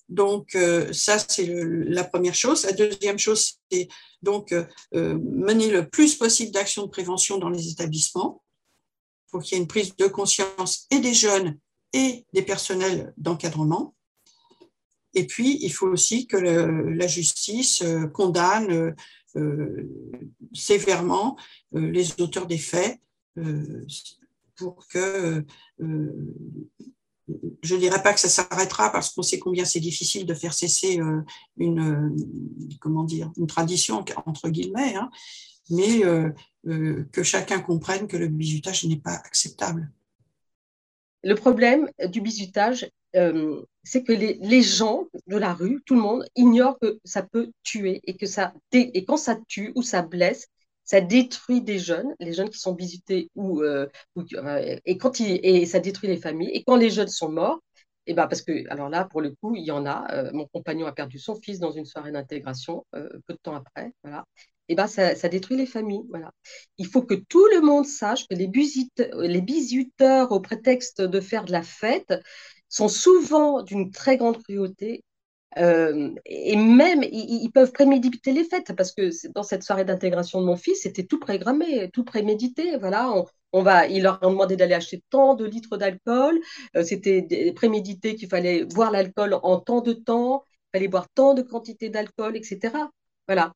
[0.09, 2.65] Donc, euh, ça, c'est la première chose.
[2.65, 3.87] La deuxième chose, c'est
[4.23, 8.43] donc euh, euh, mener le plus possible d'actions de prévention dans les établissements
[9.29, 11.57] pour qu'il y ait une prise de conscience et des jeunes
[11.93, 13.95] et des personnels d'encadrement.
[15.13, 17.83] Et puis, il faut aussi que la justice
[18.13, 18.95] condamne
[20.53, 21.35] sévèrement
[21.71, 22.99] les auteurs des faits
[24.55, 25.43] pour que
[27.61, 30.53] je ne dirais pas que ça s'arrêtera parce qu'on sait combien c'est difficile de faire
[30.53, 31.21] cesser euh,
[31.57, 35.09] une, euh, comment dire, une tradition, entre guillemets, hein,
[35.69, 36.31] mais euh,
[37.11, 39.91] que chacun comprenne que le bizutage n'est pas acceptable.
[41.23, 46.79] Le problème du bizutage, c'est que les, gens de la rue, tout le monde, ignorent
[46.79, 50.47] que ça peut tuer et que ça et quand ça tue ou ça blesse,
[50.89, 53.87] ça détruit des jeunes, les jeunes qui sont visités ou, euh,
[54.17, 56.49] euh, et quand il, et ça détruit les familles.
[56.51, 57.59] Et quand les jeunes sont morts,
[58.07, 60.11] et eh ben parce que alors là pour le coup il y en a.
[60.15, 63.93] Euh, mon compagnon a perdu son fils dans une soirée d'intégration peu de temps après,
[64.03, 64.25] voilà.
[64.67, 66.31] Et ben ça, ça, détruit les familles, voilà.
[66.79, 71.19] Il faut que tout le monde sache que les, bisuteurs, les bisuteurs au prétexte de
[71.21, 72.13] faire de la fête
[72.67, 75.03] sont souvent d'une très grande cruauté
[75.55, 80.55] Et même, ils, peuvent préméditer les fêtes, parce que dans cette soirée d'intégration de mon
[80.55, 82.77] fils, c'était tout programmé, tout prémédité.
[82.77, 83.11] Voilà,
[83.53, 86.39] on, va, ils leur ont demandé d'aller acheter tant de litres d'alcool.
[86.75, 90.43] Euh, c'était prémédité qu'il fallait boire l'alcool en tant de temps,
[90.73, 92.73] il fallait boire tant de quantité d'alcool, etc.
[93.27, 93.53] Voilà.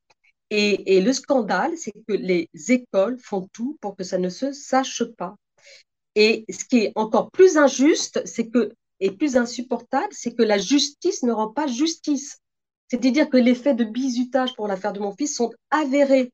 [0.50, 5.04] Et le scandale, c'est que les écoles font tout pour que ça ne se sache
[5.18, 5.36] pas.
[6.16, 8.72] Et ce qui est encore plus injuste, c'est que
[9.04, 12.39] et plus insupportable, c'est que la justice ne rend pas justice.
[12.88, 16.32] C'est-à-dire que les faits de bizutage pour l'affaire de mon fils sont avérés.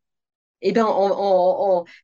[0.61, 0.86] Et eh bien,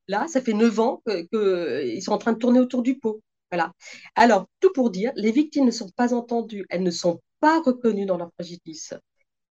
[0.07, 3.21] là, ça fait neuf ans qu'ils sont en train de tourner autour du pot.
[3.51, 3.73] Voilà.
[4.15, 8.07] Alors, tout pour dire, les victimes ne sont pas entendues, elles ne sont pas reconnues
[8.07, 8.95] dans leur préjudice.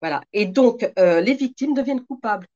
[0.01, 0.21] Voilà.
[0.31, 2.47] Et donc, euh, les victimes deviennent coupables.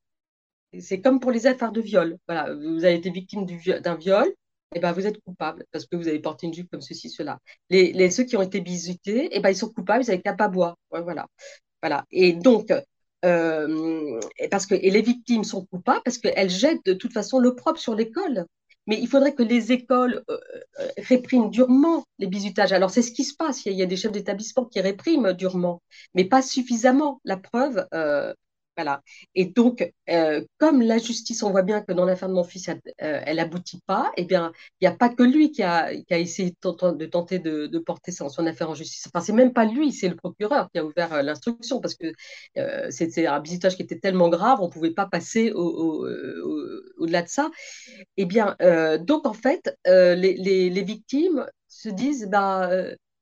[0.80, 2.18] C'est comme pour les affaires de viol.
[2.28, 2.54] Voilà.
[2.54, 4.34] Vous avez été victime d'un viol,
[4.76, 7.40] eh ben, vous êtes coupable parce que vous avez porté une jupe comme ceci, cela.
[7.70, 10.50] Les, ceux qui ont été bisutés, eh ben, ils sont coupables, ils n'avaient qu'à pas
[10.50, 10.78] boire.
[10.92, 11.28] voilà.
[11.82, 12.06] voilà.
[12.12, 12.72] Et donc,
[13.26, 14.20] euh,
[14.52, 17.96] parce que et les victimes sont coupables parce qu'elles jettent de toute façon l'opprobre sur
[17.96, 18.46] l'école.
[18.88, 20.38] Mais il faudrait que les écoles euh,
[20.80, 22.72] euh, répriment durement les bizutages.
[22.72, 23.66] Alors, c'est ce qui se passe.
[23.66, 25.82] Il y a, des chefs d'établissement qui répriment durement,
[26.14, 27.20] mais pas suffisamment.
[27.24, 27.88] La preuve,
[29.36, 32.70] Et donc, euh, comme la justice, on voit bien que dans l'affaire de mon fils,
[32.98, 36.52] elle, n'aboutit euh, pas, eh bien, il n'y a pas que lui qui a, essayé
[36.52, 39.08] de, tenter de, porter son, affaire en justice.
[39.08, 42.14] Enfin, c'est même pas lui, c'est le procureur qui a ouvert euh, l'instruction parce que
[42.90, 47.50] c'était un visitage qui était tellement grave, on ne pouvait pas passer au-delà de ça.
[48.18, 48.56] Eh bien,
[49.02, 52.70] donc, en fait, les, victimes se disent, bah,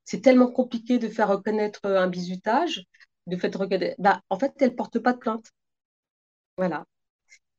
[0.06, 2.86] c'est tellement compliqué de faire reconnaître un bizutage
[3.28, 3.56] de fait
[4.00, 5.52] bah, en fait, elle ne porte pas de plainte.
[6.58, 6.86] Voilà.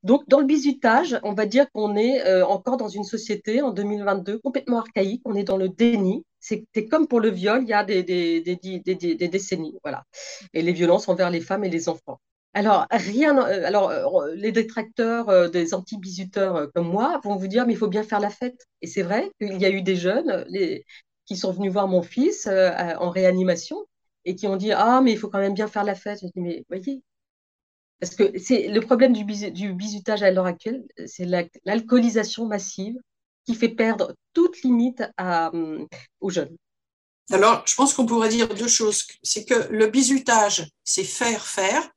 [0.05, 3.71] Donc, dans le bizutage, on va dire qu'on est euh, encore dans une société en
[3.71, 6.25] 2022 complètement archaïque, on est dans le déni.
[6.41, 9.79] C'est comme pour le viol, il y a des, décennies.
[9.83, 10.05] Voilà.
[10.53, 12.21] Et les violences envers les femmes et les enfants.
[12.53, 17.73] Alors, rien, euh, alors euh, les détracteurs des anti-bizuteurs comme moi vont vous dire, mais
[17.73, 18.67] il faut bien faire la fête.
[18.83, 20.45] Et c'est vrai qu'il y a eu des jeunes
[21.25, 23.87] qui sont venus voir mon fils en réanimation
[24.25, 26.20] et qui ont dit Ah, mais il faut quand même bien faire la fête.
[26.22, 27.03] Je dis Mais voyez,
[28.01, 31.27] parce que c'est le problème du, du bizutage à l'heure actuelle, c'est
[31.64, 32.97] l'alcoolisation massive
[33.47, 35.03] qui fait perdre toute limite
[36.20, 36.57] aux jeunes.
[37.31, 39.07] Alors, je pense qu'on pourrait dire deux choses.
[39.22, 41.89] C'est que le bizutage, c'est faire faire,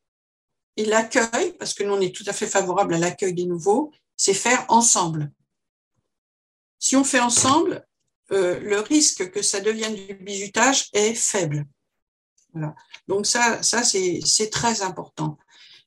[0.78, 3.92] et l'accueil, parce que nous, on est tout à fait favorable à l'accueil des nouveaux,
[4.16, 5.32] c'est faire ensemble.
[6.80, 7.86] Si on fait ensemble,
[8.32, 11.66] euh, le risque que ça devienne du bizutage est faible.
[13.08, 15.38] Donc ça, ça c'est très important.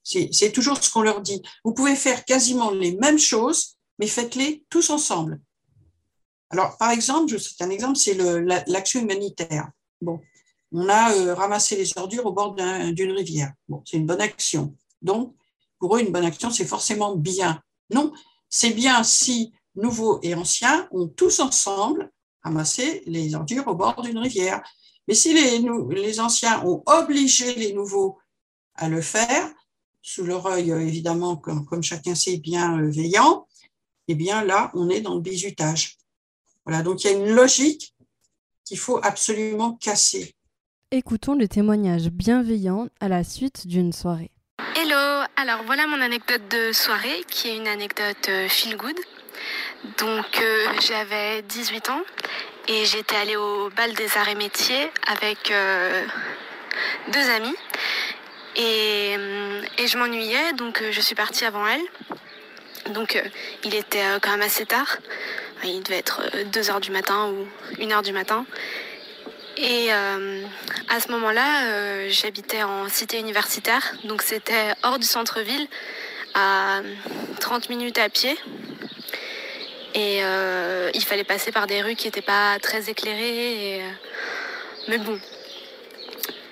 [0.03, 1.43] C'est toujours ce qu'on leur dit.
[1.65, 5.41] Vous pouvez faire quasiment les mêmes choses, mais faites-les tous ensemble.
[6.51, 8.15] Alors, par exemple, c'est un exemple, c'est
[8.67, 9.71] l'action humanitaire.
[10.01, 10.21] Bon,
[10.73, 13.53] on a euh, ramassé les ordures au bord d'une rivière.
[13.69, 14.75] Bon, c'est une bonne action.
[15.01, 15.35] Donc,
[15.79, 17.63] pour eux, une bonne action, c'est forcément bien.
[17.93, 18.13] Non,
[18.49, 22.11] c'est bien si nouveaux et anciens ont tous ensemble
[22.43, 24.63] ramassé les ordures au bord d'une rivière.
[25.11, 25.59] Mais si les,
[25.91, 28.21] les anciens ont obligé les nouveaux
[28.77, 29.51] à le faire,
[30.01, 33.49] sous leur œil évidemment, comme, comme chacun sait, bien euh, veillant,
[34.07, 35.99] eh bien là, on est dans le bizutage.
[36.65, 37.93] Voilà, donc il y a une logique
[38.65, 40.37] qu'il faut absolument casser.
[40.93, 44.31] Écoutons le témoignage bienveillant à la suite d'une soirée.
[44.77, 49.01] Hello, alors voilà mon anecdote de soirée qui est une anecdote euh, feel good.
[49.99, 52.03] Donc euh, j'avais 18 ans
[52.71, 56.05] et j'étais allée au bal des arts et métiers avec euh,
[57.13, 57.57] deux amis.
[58.55, 62.93] Et, euh, et je m'ennuyais, donc euh, je suis partie avant elle.
[62.95, 63.21] Donc
[63.65, 64.99] il était quand même assez tard.
[65.65, 67.47] Il devait être 2 h du matin ou
[67.83, 68.47] 1 h du matin.
[69.57, 75.69] Et à ce moment-là, j'habitais en cité universitaire, donc c'était hors du centre-ville,
[76.35, 76.81] à
[77.41, 78.39] 30 minutes à pied.
[79.95, 83.83] Et euh, il fallait passer par des rues qui n'étaient pas très éclairées.
[83.83, 83.91] Euh,
[84.89, 85.19] mais bon,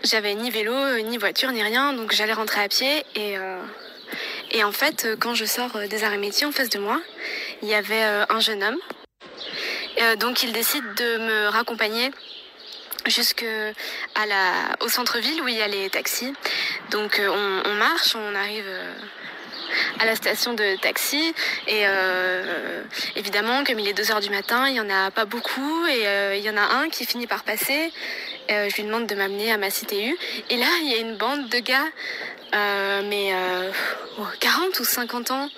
[0.03, 0.73] j'avais ni vélo,
[1.03, 3.05] ni voiture, ni rien, donc j'allais rentrer à pied.
[3.15, 3.61] Et, euh,
[4.51, 7.01] et en fait, quand je sors des arrêts métiers en face de moi,
[7.63, 8.79] il y avait un jeune homme.
[10.19, 12.11] donc il décide de me raccompagner
[13.07, 13.45] jusque
[14.81, 16.33] au centre-ville où il y a les taxis.
[16.91, 18.67] Donc on, on marche, on arrive
[19.99, 21.35] à la station de taxi.
[21.67, 22.83] Et euh,
[23.17, 25.87] évidemment, comme il est 2h du matin, il n'y en a pas beaucoup.
[25.87, 27.93] Et euh, il y en a un qui finit par passer.
[28.51, 30.17] Euh, je lui demande de m'amener à ma CTU.
[30.51, 31.89] Et là, il y a une bande de gars,
[33.05, 33.33] mais
[34.41, 35.49] 40 ou 50 ans.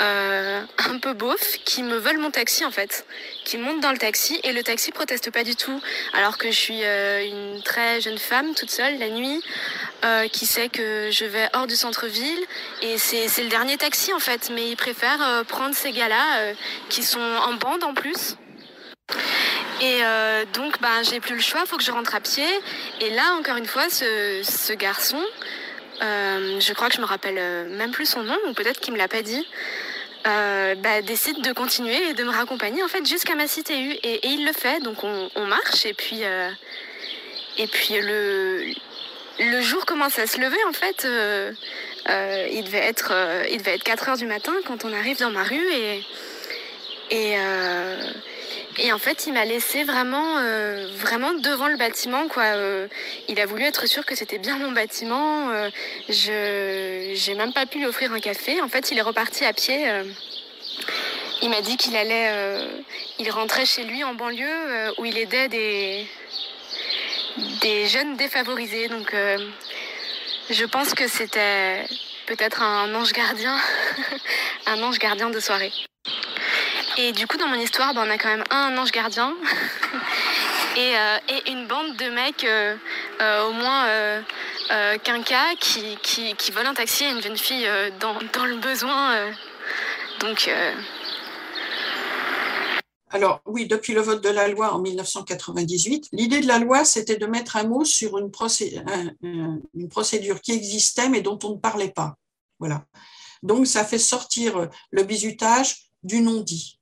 [0.00, 3.04] un peu beauf qui me veulent mon taxi en fait,
[3.44, 5.80] qui montent dans le taxi et le taxi proteste pas du tout,
[6.14, 9.42] alors que je suis une très jeune femme toute seule la nuit,
[10.04, 12.44] euh, qui sait que je vais hors du centre-ville.
[12.82, 16.54] Et c'est le dernier taxi en fait, mais ils préfèrent prendre ces gars-là
[16.88, 18.36] qui sont en bande en plus.
[19.80, 20.00] Et
[20.54, 22.46] donc, ben, j'ai plus le choix, faut que je rentre à pied.
[23.00, 25.22] Et là, encore une fois, ce, ce garçon,
[26.02, 28.92] euh, je crois que je me rappelle euh, même plus son nom, ou peut-être qu'il
[28.92, 29.46] me l'a pas dit,
[30.26, 33.78] euh, bah, décide de continuer et de me raccompagner en fait jusqu'à ma cité.
[33.80, 34.82] U et, il le fait.
[34.82, 35.86] Donc on, marche.
[35.86, 36.22] Et puis
[37.58, 38.64] et puis le
[39.38, 41.06] le jour commence à se lever en fait
[42.50, 43.12] il devait être
[43.50, 45.68] il devait être 4 heures du matin quand on arrive dans ma rue
[48.78, 50.88] et en fait, il m'a laissé vraiment, euh,
[51.40, 52.44] devant le bâtiment, quoi.
[52.44, 52.88] Euh,
[53.28, 55.50] il a voulu être sûr que c'était bien mon bâtiment.
[55.50, 55.68] Euh,
[56.08, 58.62] je, j'ai même pas pu lui offrir un café.
[58.62, 59.86] En fait, il est reparti à pied.
[61.42, 62.30] il m'a dit qu'il allait,
[63.18, 66.06] il rentrait chez lui en banlieue où il aidait des,
[67.60, 68.88] des jeunes défavorisés.
[68.88, 69.14] Donc,
[70.50, 71.84] je pense que c'était
[72.26, 73.56] peut-être un ange gardien,
[74.66, 75.72] un ange gardien de soirée.
[76.98, 79.34] Et du coup, dans mon histoire, ben, on a quand même un ange gardien
[80.76, 82.76] et, euh, et, une bande de mecs, euh,
[83.20, 84.22] euh, au moins
[85.04, 85.22] qu'un
[85.58, 87.68] qui, qui volent un taxi à une jeune fille
[88.00, 89.14] dans, dans, le besoin.
[90.20, 90.50] donc.
[93.14, 97.18] Alors oui, depuis le vote de la loi en 1998, l'idée de la loi, c'était
[97.18, 102.16] de mettre un mot sur une, procédure qui existait mais dont on ne parlait pas.
[102.58, 102.86] Voilà.
[103.42, 106.78] Donc ça fait sortir le bizutage du non-dit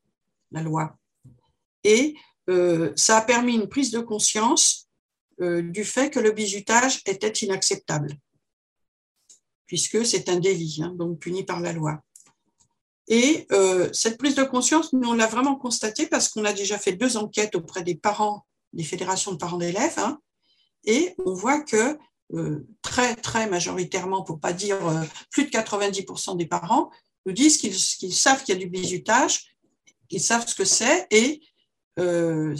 [0.52, 0.96] la loi.
[1.84, 2.14] Et
[2.48, 4.88] euh, ça a permis une prise de conscience
[5.40, 8.14] euh, du fait que le bizutage était inacceptable,
[9.66, 12.02] puisque c'est un délit, hein, donc puni par la loi.
[13.10, 16.78] Et euh, cette prise de conscience, nous, on l'a vraiment constatée parce qu'on a déjà
[16.78, 20.18] fait deux enquêtes auprès des parents, des fédérations de parents d'élèves, hein,
[20.84, 21.98] et on voit que
[22.80, 24.78] très, très majoritairement, pour pas dire
[25.32, 26.88] plus de 90% des parents,
[27.26, 29.56] nous disent qu'ils savent qu'il y a du bizutage,
[30.10, 31.40] ils savent ce que c'est et
[31.98, 32.56] euh,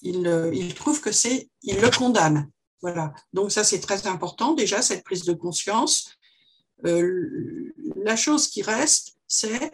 [0.00, 2.50] ils, trouvent que c'est, ils le condamnent.
[2.80, 3.12] Voilà.
[3.32, 6.10] Donc ça, c'est très important déjà, cette prise de conscience.
[6.84, 9.70] Euh, la chose qui reste, c'est,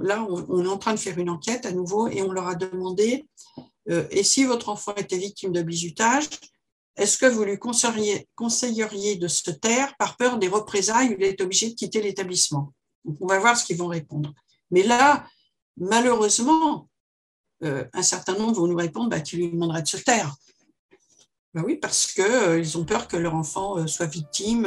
[0.00, 2.54] là, on, est en train de faire une enquête à nouveau et on leur a
[2.54, 3.28] demandé,
[3.90, 6.28] euh, et si votre enfant était victime de bizutage,
[6.96, 11.40] est-ce que vous lui conseilleriez, de se taire par peur des représailles ou il est
[11.40, 12.72] obligé de quitter l'établissement?
[13.04, 14.34] Donc, on va voir ce qu'ils vont répondre.
[14.70, 15.26] Mais là,
[15.76, 16.88] malheureusement,
[17.62, 20.34] euh, un certain nombre vont nous répondre bah, qu'il lui demanderait de se taire.
[21.58, 24.64] Bah oui, parce qu'ils euh, ont peur que leur enfant euh, soit victime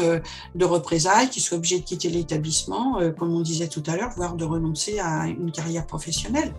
[0.55, 4.35] de représailles, qu'il soit obligé de quitter l'établissement, comme on disait tout à l'heure, voire
[4.35, 6.53] de renoncer à une carrière professionnelle.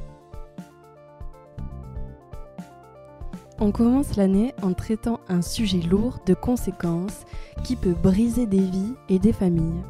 [3.61, 7.27] On commence l'année en traitant un sujet lourd de conséquences
[7.63, 9.83] qui peut briser des vies et des familles.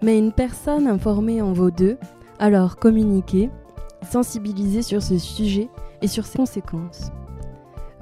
[0.00, 1.98] Mais une personne informée en vaut deux,
[2.38, 3.50] alors communiquez
[4.10, 5.68] sensibiliser sur ce sujet
[6.00, 7.10] et sur ses conséquences.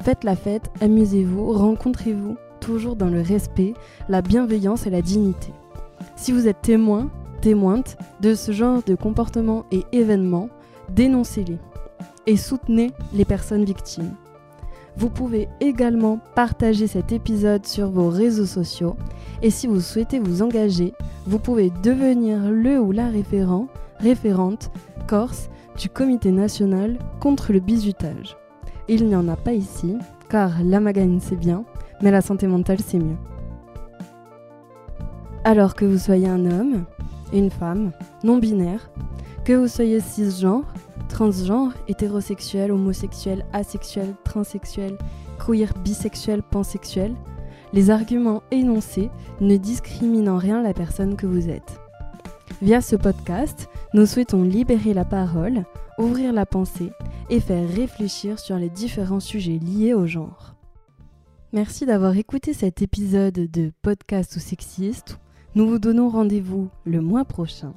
[0.04, 3.72] Faites la fête, amusez-vous, rencontrez-vous, toujours dans le respect,
[4.10, 5.50] la bienveillance et la dignité.
[6.14, 10.50] Si vous êtes témoin, témointe de ce genre de comportements et événements,
[10.90, 11.56] dénoncez-les
[12.26, 14.12] et soutenez les personnes victimes.
[14.98, 18.96] Vous pouvez également partager cet épisode sur vos réseaux sociaux
[19.40, 20.92] et si vous souhaitez vous engager,
[21.26, 23.68] vous pouvez devenir le ou la référent,
[24.00, 24.70] référente
[25.06, 25.48] Corse
[25.78, 28.36] du Comité national contre le bizutage.
[28.88, 29.96] Il n'y en a pas ici,
[30.28, 31.64] car la magagne c'est bien,
[32.02, 33.16] mais la santé mentale c'est mieux.
[35.44, 36.84] Alors que vous soyez un homme,
[37.32, 38.90] une femme, non-binaire,
[39.44, 40.64] que vous soyez cisgenre,
[41.08, 44.98] transgenre, hétérosexuel, homosexuel, asexuel, transsexuel,
[45.38, 47.14] queer, bisexuel, pansexuel,
[47.72, 49.10] les arguments énoncés
[49.40, 51.80] ne discriminent en rien la personne que vous êtes.
[52.62, 55.64] Via ce podcast, nous souhaitons libérer la parole,
[55.98, 56.90] ouvrir la pensée
[57.30, 60.54] et faire réfléchir sur les différents sujets liés au genre.
[61.52, 65.18] Merci d'avoir écouté cet épisode de Podcast ou Sexiste.
[65.54, 67.74] Nous vous donnons rendez-vous le mois prochain.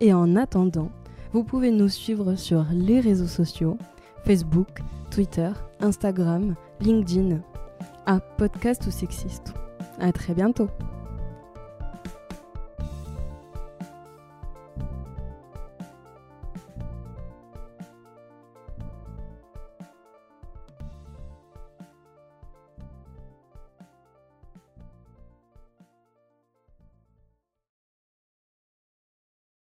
[0.00, 0.90] Et en attendant,
[1.32, 3.78] vous pouvez nous suivre sur les réseaux sociaux
[4.24, 5.50] Facebook, Twitter,
[5.80, 7.40] Instagram, LinkedIn
[8.06, 9.54] à Podcast ou Sexiste.
[9.98, 10.68] À très bientôt!